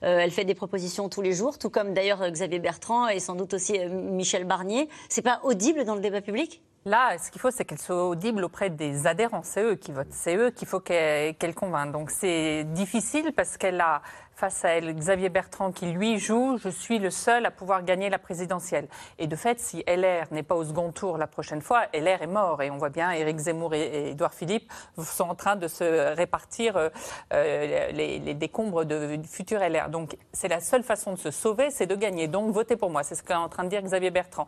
[0.00, 3.54] elle fait des propositions tous les jours, tout comme d'ailleurs Xavier Bertrand et sans doute
[3.54, 4.88] aussi Michel Barnier.
[5.08, 6.62] C'est pas audible dans le débat public?
[6.86, 9.42] Là, ce qu'il faut, c'est qu'elle soit audible auprès des adhérents.
[9.42, 10.06] C'est eux qui votent.
[10.12, 11.90] C'est eux qu'il faut qu'elle convainque.
[11.90, 14.02] Donc c'est difficile parce qu'elle a
[14.36, 18.18] face à Xavier Bertrand qui lui joue je suis le seul à pouvoir gagner la
[18.18, 18.86] présidentielle.
[19.18, 22.26] Et de fait, si LR n'est pas au second tour la prochaine fois, LR est
[22.26, 22.62] mort.
[22.62, 24.70] Et on voit bien Éric Zemmour et Édouard Philippe
[25.02, 26.90] sont en train de se répartir euh,
[27.32, 29.88] euh, les, décombres de, du futur LR.
[29.88, 32.28] Donc c'est la seule façon de se sauver, c'est de gagner.
[32.28, 33.02] Donc votez pour moi.
[33.02, 34.46] C'est ce qu'est en train de dire Xavier Bertrand.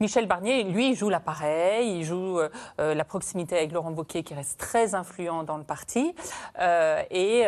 [0.00, 4.58] Michel Barnier, lui, joue l'appareil, il joue euh, la proximité avec Laurent Wauquiez qui reste
[4.58, 6.14] très influent dans le parti.
[7.10, 7.46] et,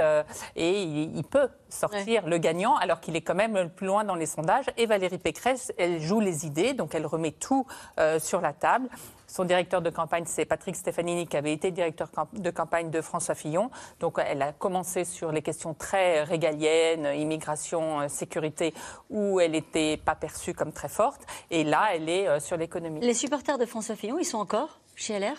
[0.57, 4.27] il peut sortir le gagnant, alors qu'il est quand même le plus loin dans les
[4.27, 4.67] sondages.
[4.77, 7.67] Et Valérie Pécresse, elle joue les idées, donc elle remet tout
[7.99, 8.89] euh, sur la table.
[9.27, 13.37] Son directeur de campagne, c'est Patrick Stefanini, qui avait été directeur de campagne de François
[13.37, 13.71] Fillon.
[14.01, 18.75] Donc, elle a commencé sur les questions très régaliennes, immigration, euh, sécurité,
[19.09, 21.23] où elle n'était pas perçue comme très forte.
[21.51, 23.01] Et là, elle est euh, sur l'économie.
[23.01, 25.37] Les supporters de François Fillon, ils sont encore chez LR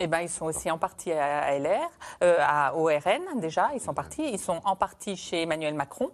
[0.00, 1.88] eh ben, ils sont aussi en partie à LR,
[2.22, 4.28] euh, à ORN déjà, ils sont partis.
[4.28, 6.10] Ils sont en partie chez Emmanuel Macron.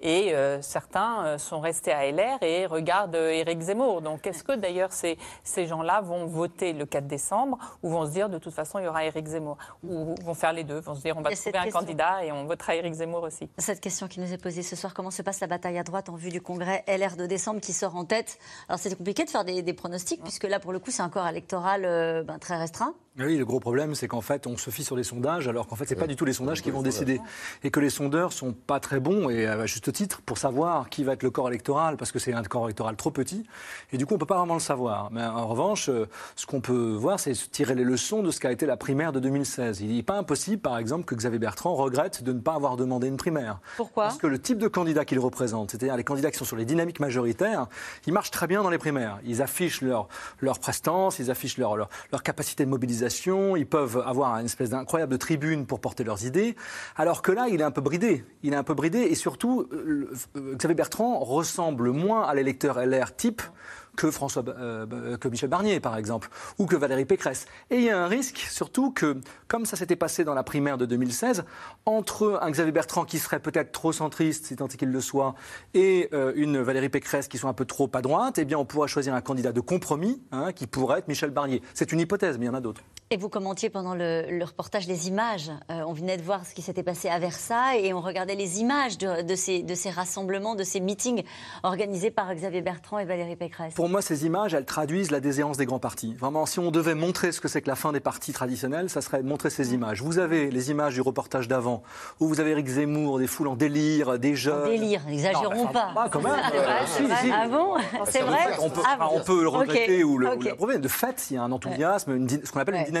[0.00, 4.00] Et euh, certains euh, sont restés à LR et regardent Éric Zemmour.
[4.00, 8.12] Donc, est-ce que d'ailleurs ces, ces gens-là vont voter le 4 décembre ou vont se
[8.12, 10.94] dire de toute façon il y aura Éric Zemmour Ou vont faire les deux, vont
[10.94, 14.06] se dire on va trouver un candidat et on votera Éric Zemmour aussi Cette question
[14.06, 16.30] qui nous est posée ce soir, comment se passe la bataille à droite en vue
[16.30, 18.38] du congrès LR de décembre qui sort en tête?
[18.68, 21.26] Alors, c'est compliqué de faire des, pronostics puisque là, pour le coup, c'est un corps
[21.26, 22.94] électoral ben, très restreint.
[23.18, 25.74] Oui, le gros problème, c'est qu'en fait, on se fie sur les sondages, alors qu'en
[25.74, 27.20] fait, c'est pas du tout les sondages qui vont décider.
[27.64, 31.02] Et que les sondeurs sont pas très bons, et à juste titre, pour savoir qui
[31.02, 33.42] va être le corps électoral, parce que c'est un corps électoral trop petit.
[33.92, 35.10] Et du coup, on peut pas vraiment le savoir.
[35.10, 36.06] Mais en revanche, euh,
[36.36, 39.18] ce qu'on peut voir, c'est tirer les leçons de ce qu'a été la primaire de
[39.18, 39.80] 2016.
[39.80, 43.08] Il n'est pas impossible, par exemple, que Xavier Bertrand regrette de ne pas avoir demandé
[43.08, 43.58] une primaire.
[43.76, 46.56] Pourquoi Parce que le type de candidat qu'il représente, c'est-à-dire les candidats qui sont sur
[46.56, 47.66] les dynamiques majoritaires,
[48.06, 49.18] ils marchent très bien dans les primaires.
[49.24, 50.06] Ils affichent leur,
[50.38, 53.07] leur prestance, ils affichent leur, leur, leur capacité de mobilisation,
[53.56, 56.56] ils peuvent avoir une espèce d'incroyable tribune pour porter leurs idées,
[56.96, 58.24] alors que là, il est un peu bridé.
[58.42, 62.78] Il est un peu bridé et surtout, euh, euh, Xavier Bertrand ressemble moins à l'électeur
[62.78, 63.42] LR type
[63.98, 67.46] que, François, euh, que Michel Barnier, par exemple, ou que Valérie Pécresse.
[67.68, 69.16] Et il y a un risque, surtout, que,
[69.48, 71.44] comme ça s'était passé dans la primaire de 2016,
[71.84, 75.34] entre un Xavier Bertrand qui serait peut-être trop centriste, si tant est qu'il le soit,
[75.74, 78.64] et euh, une Valérie Pécresse qui soit un peu trop à droite, eh bien, on
[78.64, 81.60] pourra choisir un candidat de compromis, hein, qui pourrait être Michel Barnier.
[81.74, 82.82] C'est une hypothèse, mais il y en a d'autres.
[83.10, 85.50] Et vous commentiez pendant le, le reportage les images.
[85.70, 88.60] Euh, on venait de voir ce qui s'était passé à Versailles et on regardait les
[88.60, 91.22] images de, de, ces, de, ces, rassemblements, de ces meetings
[91.62, 93.72] organisés par Xavier Bertrand et Valérie Pécresse.
[93.72, 96.12] Pour moi, ces images, elles traduisent la déséance des grands partis.
[96.16, 99.00] Vraiment, si on devait montrer ce que c'est que la fin des partis traditionnels, ça
[99.00, 100.02] serait montrer ces images.
[100.02, 101.82] Vous avez les images du reportage d'avant,
[102.20, 104.66] où vous avez Eric Zemmour, des foules en délire, des jeunes.
[104.66, 105.92] En délire, n'exagérons pas.
[105.94, 106.34] pas quand même.
[106.42, 107.30] ah, si, si.
[107.32, 110.04] ah bon C'est vrai on peut, ah, on peut, le regretter okay.
[110.04, 110.48] ou okay.
[110.50, 110.76] l'approuver.
[110.76, 112.80] De fait, il y a un enthousiasme, une, ce qu'on appelle ouais.
[112.80, 112.97] une dynamique.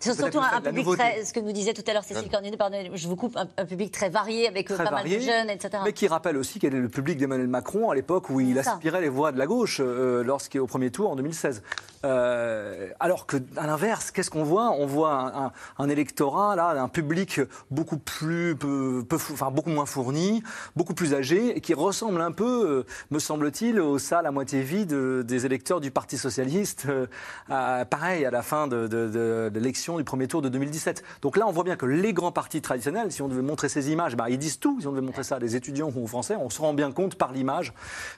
[0.00, 2.56] C'est surtout un, un public très, ce que nous disait tout à l'heure Cécile Cornudet,
[2.56, 5.30] pardon, je vous coupe, un, un public très varié avec très pas varié, mal de
[5.30, 5.82] jeunes, etc.
[5.84, 9.00] Mais qui rappelle aussi quel est le public d'Emmanuel Macron à l'époque où il aspirait
[9.00, 11.62] les voix de la gauche euh, lorsqu'il est au premier tour en 2016.
[12.04, 14.70] Euh, alors que, à l'inverse, qu'est-ce qu'on voit?
[14.70, 19.70] On voit un, un, un, électorat, là, un public beaucoup plus, peu, peu, enfin beaucoup
[19.70, 20.42] moins fourni,
[20.76, 24.62] beaucoup plus âgé, et qui ressemble un peu, euh, me semble-t-il, aux salles à moitié
[24.62, 27.06] vides des électeurs du Parti socialiste, euh,
[27.48, 31.04] à, pareil à la fin de, de, de, de l'élection du premier tour de 2017.
[31.22, 33.90] Donc là, on voit bien que les grands partis traditionnels, si on devait montrer ces
[33.90, 34.80] images, bah, ils disent tout.
[34.80, 36.92] Si on devait montrer ça à des étudiants ou aux Français, on se rend bien
[36.92, 37.72] compte par l'image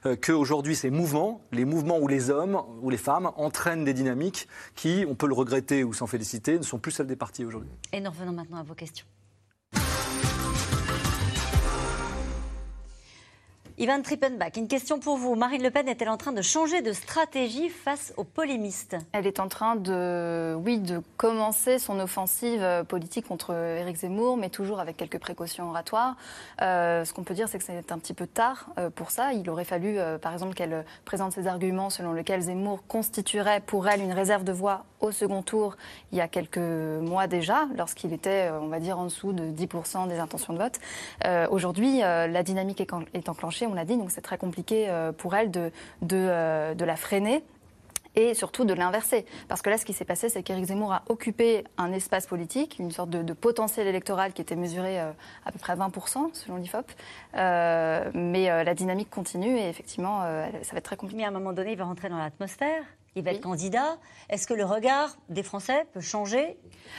[0.07, 4.49] euh, qu'aujourd'hui, ces mouvements, les mouvements où les hommes ou les femmes entraînent des dynamiques
[4.75, 7.71] qui, on peut le regretter ou s'en féliciter, ne sont plus celles des partis aujourd'hui.
[7.93, 9.07] Et nous revenons maintenant à vos questions.
[13.81, 15.37] Ivan Trippenbach, une question pour vous.
[15.37, 18.95] Marine Le Pen est-elle en train de changer de stratégie face aux polémistes?
[19.13, 24.51] Elle est en train de, oui, de commencer son offensive politique contre Éric Zemmour, mais
[24.51, 26.17] toujours avec quelques précautions oratoires.
[26.61, 29.33] Euh, ce qu'on peut dire, c'est que c'est un petit peu tard euh, pour ça.
[29.33, 33.89] Il aurait fallu, euh, par exemple, qu'elle présente ses arguments selon lesquels Zemmour constituerait pour
[33.89, 35.79] elle une réserve de voix au second tour
[36.13, 40.07] il y a quelques mois déjà, lorsqu'il était, on va dire, en dessous de 10%
[40.09, 40.79] des intentions de vote.
[41.51, 45.71] Aujourd'hui, la dynamique est enclenchée on l'a dit, donc c'est très compliqué pour elle de,
[46.03, 47.43] de, de la freiner
[48.17, 49.25] et surtout de l'inverser.
[49.49, 52.77] Parce que là, ce qui s'est passé, c'est qu'Éric Zemmour a occupé un espace politique,
[52.79, 55.11] une sorte de, de potentiel électoral qui était mesuré euh,
[55.45, 56.91] à peu près 20% selon l'IFOP.
[57.37, 61.19] Euh, mais euh, la dynamique continue et effectivement, ça va être très compliqué.
[61.19, 62.83] Mais à un moment donné, il va rentrer dans l'atmosphère
[63.17, 63.39] il va oui.
[63.39, 63.99] être candidat.
[64.29, 66.57] Est-ce que le regard des Français peut changer?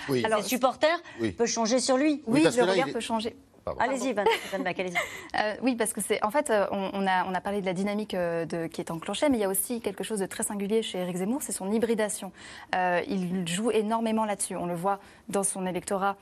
[0.10, 0.26] Oui.
[0.26, 1.32] Alors, les supporters oui.
[1.32, 2.22] peut changer sur lui?
[2.28, 2.92] Oui, le regard est...
[2.92, 3.34] peut changer.
[3.80, 4.24] Allez-y, Van
[4.66, 4.96] allez-y.
[5.40, 7.66] Euh, oui, parce que c'est en fait, euh, on, on, a, on, a, parlé de
[7.66, 10.26] la dynamique euh, de, qui est enclenchée, mais il y a aussi quelque chose de
[10.26, 12.34] très singulier chez Éric Zemmour, c'est son hybridation.
[12.76, 14.58] Euh, il joue énormément là-dessus.
[14.58, 15.00] On le voit
[15.30, 16.18] dans son électorat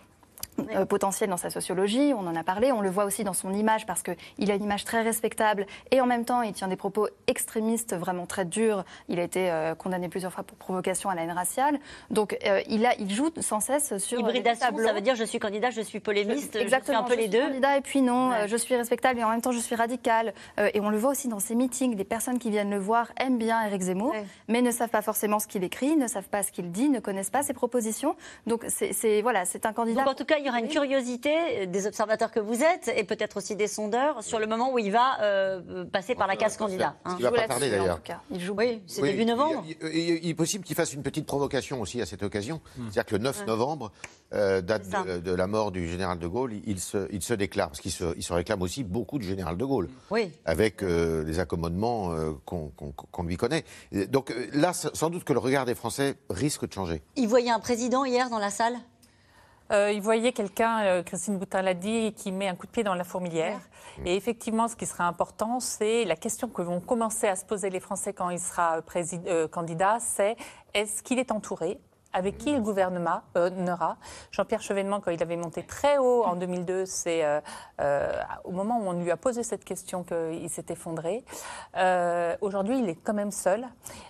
[0.76, 3.54] euh, potentiel dans sa sociologie, on en a parlé, on le voit aussi dans son
[3.54, 6.76] image parce qu'il a une image très respectable et en même temps il tient des
[6.76, 8.84] propos extrémistes vraiment très durs.
[9.08, 11.80] Il a été euh, condamné plusieurs fois pour provocation à la haine raciale.
[12.10, 15.40] Donc euh, il, a, il joue sans cesse sur Hybridation, ça veut dire je suis
[15.40, 17.42] candidat, je suis polémiste, je, exactement, je un peu je les deux.
[17.42, 18.48] candidat et puis non, ouais.
[18.48, 20.34] je suis respectable et en même temps je suis radical.
[20.58, 23.38] et on le voit aussi dans ses meetings, les personnes qui viennent le voir aiment
[23.38, 24.26] bien Éric Zemmour, ouais.
[24.48, 27.00] mais ne savent pas forcément ce qu'il écrit, ne savent pas ce qu'il dit, ne
[27.00, 28.16] connaissent pas ses propositions.
[28.48, 30.04] Donc c'est voilà, c'est un candidat.
[30.04, 33.04] Donc, en tout cas, il y aura une curiosité des observateurs que vous êtes et
[33.04, 36.58] peut-être aussi des sondeurs sur le moment où il va euh, passer par la case
[36.58, 36.96] candidat.
[37.06, 37.16] Hein.
[37.20, 38.02] Il va pas tarder d'ailleurs.
[38.32, 38.56] Il joue.
[38.58, 39.64] Oui, c'est oui, début novembre.
[39.68, 42.62] Il, il, il est possible qu'il fasse une petite provocation aussi à cette occasion.
[42.78, 42.84] Mmh.
[42.92, 43.46] C'est-à-dire que le 9 ouais.
[43.46, 43.92] novembre,
[44.32, 47.70] euh, date de, de, la mort du général de Gaulle, il se, il se déclare
[47.70, 49.90] parce qu'il se, il se réclame aussi beaucoup du général de Gaulle.
[50.12, 50.32] Oui.
[50.46, 53.64] Avec euh, les accommodements euh, qu'on qu qu lui connaît.
[54.10, 57.02] Donc là, sans doute que le regard des Français risque de changer.
[57.16, 58.78] Il voyait un président hier dans la salle?
[59.72, 62.84] Euh, il voyait quelqu'un, euh, Christine Boutin l'a dit, qui met un coup de pied
[62.84, 63.60] dans la fourmilière.
[64.00, 64.12] Ouais.
[64.12, 67.70] Et effectivement, ce qui sera important, c'est la question que vont commencer à se poser
[67.70, 68.82] les Français quand il sera
[69.28, 70.36] euh, candidat, c'est
[70.74, 71.80] est-ce qu'il est entouré
[72.14, 73.24] avec qui il gouvernera.
[74.32, 77.40] Jean-Pierre Chevènement, quand il avait monté très haut en 2002, c'est euh,
[77.82, 78.12] euh,
[78.44, 81.24] au moment où on lui a posé cette question qu'il s'est effondré.
[81.78, 83.68] Euh, aujourd'hui, il est quand même seul.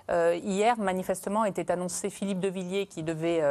[0.10, 3.44] hier, manifestement, était annoncé Philippe de Villiers qui devait,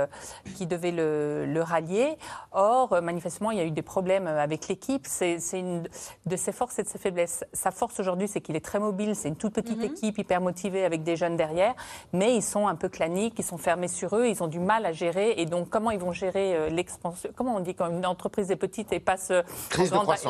[0.56, 2.16] qui devait le, le, rallier.
[2.52, 5.06] Or, manifestement, il y a eu des problèmes avec l'équipe.
[5.06, 5.88] C'est une
[6.26, 7.44] de ses forces et de ses faiblesses.
[7.52, 9.14] Sa force aujourd'hui, c'est qu'il est très mobile.
[9.14, 9.84] C'est une toute petite mhm.
[9.84, 11.74] équipe hyper motivée avec des jeunes derrière.
[12.12, 14.26] Mais ils sont un peu claniques, ils sont fermés sur eux.
[14.26, 15.34] Ils ils ont du mal à gérer.
[15.38, 18.56] Et donc, comment ils vont gérer euh, l'expansion Comment on dit quand une entreprise est
[18.56, 19.42] petite et passe euh,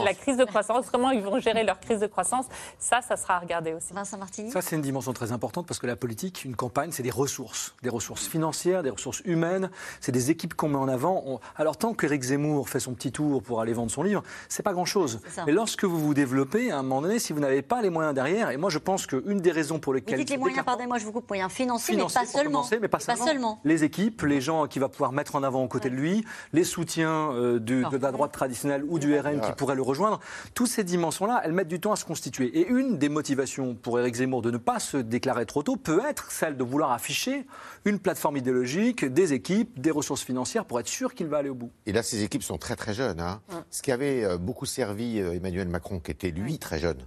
[0.04, 2.46] la crise de croissance Comment ils vont gérer leur crise de croissance
[2.78, 3.92] Ça, ça sera à regarder aussi.
[3.92, 7.02] Vincent Martini Ça, c'est une dimension très importante parce que la politique, une campagne, c'est
[7.02, 7.74] des ressources.
[7.82, 9.70] Des ressources financières, des ressources humaines.
[10.00, 11.40] C'est des équipes qu'on met en avant.
[11.56, 14.72] Alors, tant qu'Éric Zemmour fait son petit tour pour aller vendre son livre, c'est pas
[14.72, 15.20] grand-chose.
[15.46, 18.14] Mais lorsque vous vous développez, à un moment donné, si vous n'avez pas les moyens
[18.14, 20.16] derrière, et moi, je pense qu'une des raisons pour lesquelles.
[20.16, 22.64] Vous dites les moyens, pardonnez-moi, je vous coupe, moyens financiers, mais pas seulement.
[22.80, 23.61] mais pas, seulement.
[23.64, 26.64] Les équipes les gens qu'il va pouvoir mettre en avant aux côtés de lui, les
[26.64, 30.20] soutiens euh, de, la droite traditionnelle ou du RN qui pourraient le rejoindre.
[30.55, 32.59] Toutes ces dimensions-là, elles mettent du temps à se constituer.
[32.59, 36.01] Et une des motivations pour Éric Zemmour de ne pas se déclarer trop tôt peut
[36.09, 37.46] être celle de vouloir afficher
[37.84, 41.55] une plateforme idéologique, des équipes, des ressources financières pour être sûr qu'il va aller au
[41.55, 41.70] bout.
[41.86, 43.20] Et là, ces équipes sont très très jeunes.
[43.20, 43.40] Hein.
[43.70, 46.99] Ce qui avait euh, beaucoup servi euh, Emmanuel Macron, qui était lui très jeune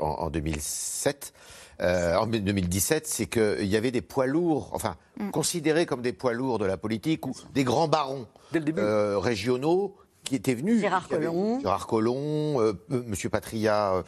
[0.00, 1.32] en, en 2007,
[1.80, 5.30] euh, en 2017, c'est qu'il y avait des poids lourds, enfin, mm.
[5.30, 10.34] considérés comme des poids lourds de la politique, ou des grands barons euh, régionaux qui
[10.34, 10.80] étaient venus.
[10.80, 11.60] Gérard Collomb.
[11.60, 14.02] Gérard Collomb, euh, Monsieur Patria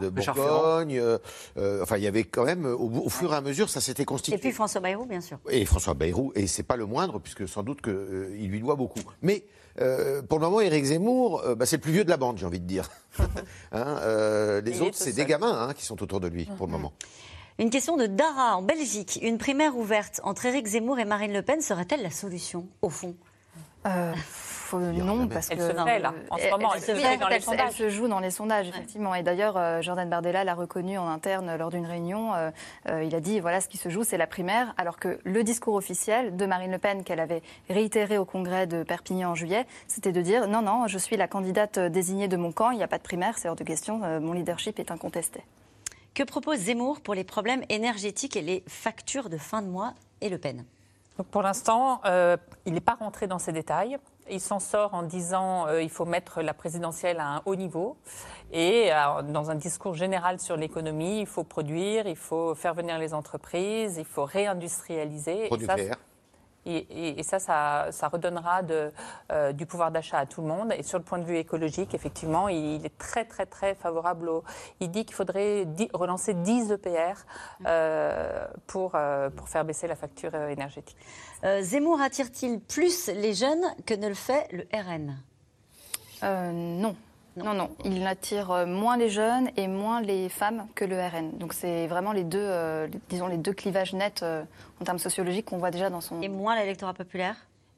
[0.00, 1.02] de Bourgogne.
[1.82, 4.36] enfin, il y avait quand même, au, fur et à mesure, ça s'était constitué.
[4.36, 5.38] Et puis François Bayrou, bien sûr.
[5.50, 9.00] Et François Bayrou, et c'est pas le moindre, puisque sans doute qu'il lui doit beaucoup.
[9.20, 9.44] Mais
[9.80, 12.38] euh, pour le moment, Éric Zemmour, euh, bah, c'est le plus vieux de la bande,
[12.38, 12.90] j'ai envie de dire.
[13.70, 16.72] Hein, euh, les autres, c'est des gamins hein, qui sont autour de lui, pour le
[16.72, 16.94] moment.
[17.58, 19.18] Une question de Dara, en Belgique.
[19.20, 23.14] Une primaire ouverte entre Éric Zemmour et Marine Le Pen serait-elle la solution, au fond?
[24.76, 27.66] non, parce elle se fait là, en ce moment, elle, se, fait dans les sondages.
[27.68, 29.14] Elle se joue dans les sondages, effectivement.
[29.14, 32.34] Et d'ailleurs, euh, Jordan Bardella l'a reconnu en interne lors d'une réunion.
[32.34, 32.50] Euh,
[32.88, 35.44] euh, il a dit voilà, ce qui se joue, c'est la primaire, alors que le
[35.44, 39.66] discours officiel de Marine Le Pen, qu'elle avait réitéré au congrès de Perpignan en juillet,
[39.86, 42.84] c'était de dire non, non, je suis la candidate désignée de mon camp, il n'y
[42.84, 45.42] a pas de primaire, c'est hors de question, mon leadership est incontesté.
[46.14, 50.28] Que propose Zemmour pour les problèmes énergétiques et les factures de fin de mois et
[50.28, 50.64] Le Pen?
[51.18, 52.00] Donc pour l'instant,
[52.64, 53.98] il n'est pas rentré dans ces détails.
[54.30, 57.56] Il s'en sort en disant qu'il euh, il faut mettre la présidentielle à un haut
[57.56, 57.96] niveau.
[58.52, 62.98] Et euh, dans un discours général sur l'économie, il faut produire, il faut faire venir
[62.98, 65.48] les entreprises, il faut réindustrialiser.
[66.66, 68.92] Et, ça, ça, redonnera de,
[69.32, 70.74] euh, du pouvoir d'achat à tout le monde.
[70.76, 74.44] Et sur le point de vue écologique, effectivement, il, est très, très, très favorable au.
[74.80, 77.24] Il dit qu'il faudrait relancer 10 EPR
[77.66, 80.96] euh, pour, euh, pour faire baisser la facture énergétique.
[81.60, 85.16] Zemmour attire-t-il plus les jeunes que ne le fait le RN
[86.22, 86.96] Non.
[87.44, 91.38] Non, non, il attire euh, moins les jeunes et moins les femmes que le RN.
[91.38, 94.42] Donc c'est vraiment les deux, euh, disons les deux clivages nets euh,
[94.80, 96.20] en termes sociologiques qu'on voit déjà dans son.
[96.22, 97.36] Et moins l'électorat populaire?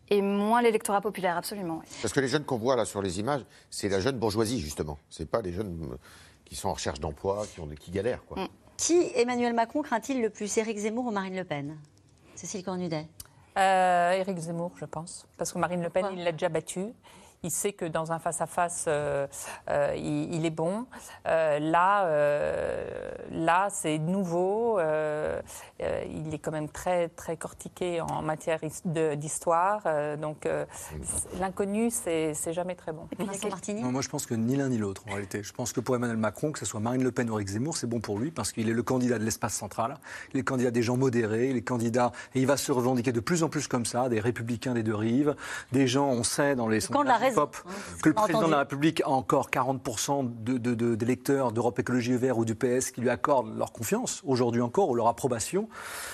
[0.09, 1.83] Et moins l'électorat populaire, absolument.
[2.03, 4.99] Parce que les jeunes qu'on voit là sur les images, c'est la jeune bourgeoisie justement.
[5.09, 5.97] C'est pas les jeunes
[6.45, 8.43] qui sont en recherche d'emploi, qui, ont, qui galèrent quoi.
[8.43, 8.49] Mm.
[8.77, 11.77] Qui Emmanuel Macron craint-il le plus, Éric Zemmour ou Marine Le Pen?
[12.35, 13.07] Cécile Cornudet?
[13.57, 16.87] Éric Zemmour, je pense, parce que Marine Le Pen, il l'a déjà battu
[17.43, 19.27] il sait que dans un face-à-face, euh,
[19.69, 20.87] euh, il, est bon.
[21.27, 22.07] Euh, là,
[23.31, 24.79] là c'est nouveau.
[24.81, 28.61] il est quand même très, très cortiqué en matière
[29.17, 29.83] d'histoire.
[30.19, 30.49] donc,
[31.39, 33.09] l'inconnu, c'est jamais très bon.
[33.91, 35.43] moi, je pense que ni l'un ni l'autre, en réalité.
[35.43, 37.77] Je pense que pour Emmanuel Macron, que ce soit Marine Le Pen ou Eric Zemmour,
[37.77, 39.97] c'est bon pour lui parce qu'il est le candidat de l'espace central.
[40.33, 41.51] Il est le candidat des gens modérés.
[41.51, 44.21] Il est candidat, et il va se revendiquer de plus en plus comme ça, des
[44.21, 45.35] républicains des deux rives,
[45.73, 46.81] des gens, on sait, dans les
[47.35, 47.63] sondages
[48.03, 50.31] que le président de la République a encore 40%
[50.97, 54.95] d'électeurs d'Europe Écologie Vert ou du PS qui lui accordent leur confiance, aujourd'hui encore, ou
[54.95, 55.69] leur approbation.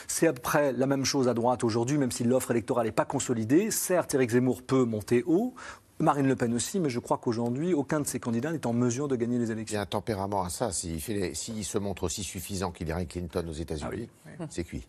[0.07, 3.71] C'est après la même chose à droite aujourd'hui, même si l'offre électorale n'est pas consolidée.
[3.71, 5.55] Certes, Éric Zemmour peut monter haut,
[5.99, 9.09] Marine Le Pen aussi, mais je crois qu'aujourd'hui, aucun de ces candidats n'est en mesure
[9.09, 9.75] de gagner les élections.
[9.75, 10.71] Il y a un tempérament à ça.
[10.71, 14.87] S'il se montre aussi suffisant qu'Hillary Clinton aux États-Unis, ah c'est cuit.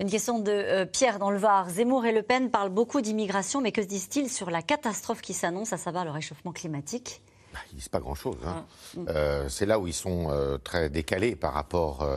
[0.00, 1.68] Une question de euh, Pierre dans le Var.
[1.68, 5.34] Zemmour et Le Pen parlent beaucoup d'immigration, mais que se disent-ils sur la catastrophe qui
[5.34, 7.20] s'annonce, à savoir le réchauffement climatique?
[7.52, 8.38] Bah, Ils ne disent pas grand-chose.
[8.46, 8.64] Hein.
[8.96, 9.04] Mm.
[9.10, 12.08] Euh, c'est là où ils sont euh, très décalés par rapport.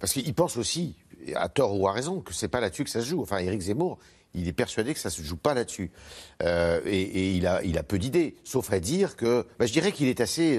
[0.00, 0.94] parce qu'ils pensent aussi,
[1.34, 3.20] à tort ou à raison, que c'est pas là-dessus que ça se joue.
[3.20, 3.98] Enfin, Éric Zemmour,
[4.34, 5.90] il est persuadé que ça se joue pas là-dessus.
[6.40, 9.44] et, il, a, il a peu d'idées, sauf à dire que.
[9.58, 10.56] Bah, je dirais qu'il est assez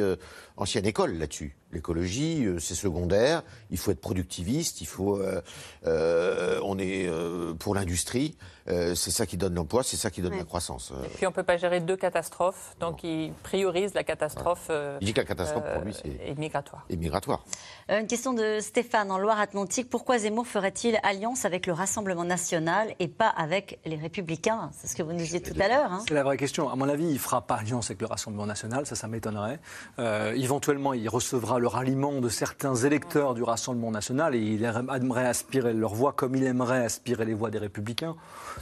[0.59, 1.55] ancienne école là-dessus.
[1.71, 3.43] L'écologie, euh, c'est secondaire.
[3.71, 4.81] Il faut être productiviste.
[4.81, 5.41] Il faut, euh,
[5.85, 8.35] euh, on est euh, pour l'industrie.
[8.67, 10.91] Euh, c'est ça qui donne l'emploi, c'est ça qui donne la croissance.
[10.91, 14.67] Euh, Et puis on ne peut pas gérer deux catastrophes, donc il priorise la catastrophe,
[14.69, 16.85] euh, Il dit que la catastrophe, pour lui, c'est- est migratoire.
[16.89, 17.43] et migratoire.
[17.89, 19.89] Une question de Stéphane en Loire-Atlantique.
[19.89, 24.69] Pourquoi Zemmour ferait-il alliance avec le Rassemblement national et pas avec les Républicains?
[24.79, 25.91] C'est ce que vous nous disiez tout à l'heure.
[25.91, 26.03] hein.
[26.07, 26.69] C'est la vraie question.
[26.69, 29.59] À mon avis, il ne fera pas alliance avec le Rassemblement national, ça, ça m'étonnerait.
[29.97, 35.27] Euh, éventuellement, il recevra le ralliement de certains électeurs du Rassemblement national et il aimerait
[35.27, 38.15] aspirer leur voix comme il aimerait aspirer les voix des Républicains.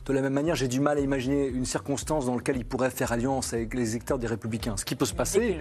[0.05, 2.89] De la même manière, j'ai du mal à imaginer une circonstance dans laquelle il pourrait
[2.89, 4.75] faire alliance avec les électeurs des Républicains.
[4.75, 5.57] Ce qui peut se passer,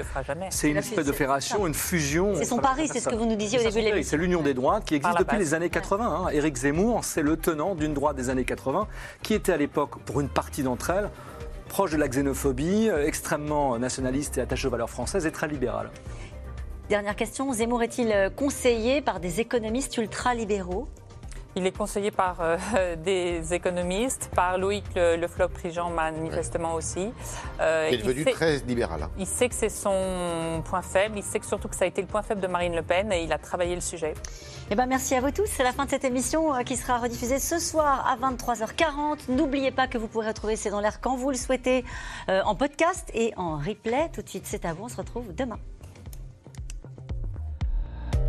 [0.51, 2.33] c'est une espèce de fédération, une fusion.
[2.35, 4.11] C'est son pari, c'est ce que vous nous disiez au C'est début de l'émission.
[4.11, 6.25] C'est l'union des droites qui Par existe depuis les années 80.
[6.27, 6.29] hein.
[6.33, 8.89] Éric Zemmour, c'est le tenant d'une droite des années 80
[9.23, 11.09] qui était à l'époque, pour une partie d'entre elles,
[11.69, 15.91] proche de la xénophobie, euh, extrêmement nationaliste et attaché aux valeurs françaises et très libérale.
[16.89, 17.53] Dernière question.
[17.53, 20.87] Zemmour est-il euh, conseillé par des économistes ultra-libéraux?
[21.59, 27.11] Il est conseillé par euh, des économistes, par Loïc Le, le Flop Prigent manifestement aussi.
[27.61, 29.03] Euh, Il est il devenu sait- très libéral.
[29.03, 29.11] hein.
[29.19, 32.03] Il sait que c'est son point faible, il sait que surtout que ça a été
[32.03, 34.15] le point faible de Marine Le Pen et il a travaillé le sujet.
[34.71, 35.47] Eh ben, merci à vous tous.
[35.47, 39.31] C'est la fin de cette émission euh, qui sera rediffusée ce soir à 23h40.
[39.31, 41.85] N'oubliez pas que vous pourrez retrouver C'est dans l'air quand vous le souhaitez
[42.29, 44.09] en podcast et en replay.
[44.13, 44.85] Tout de suite, c'est à vous.
[44.85, 45.59] On se retrouve demain.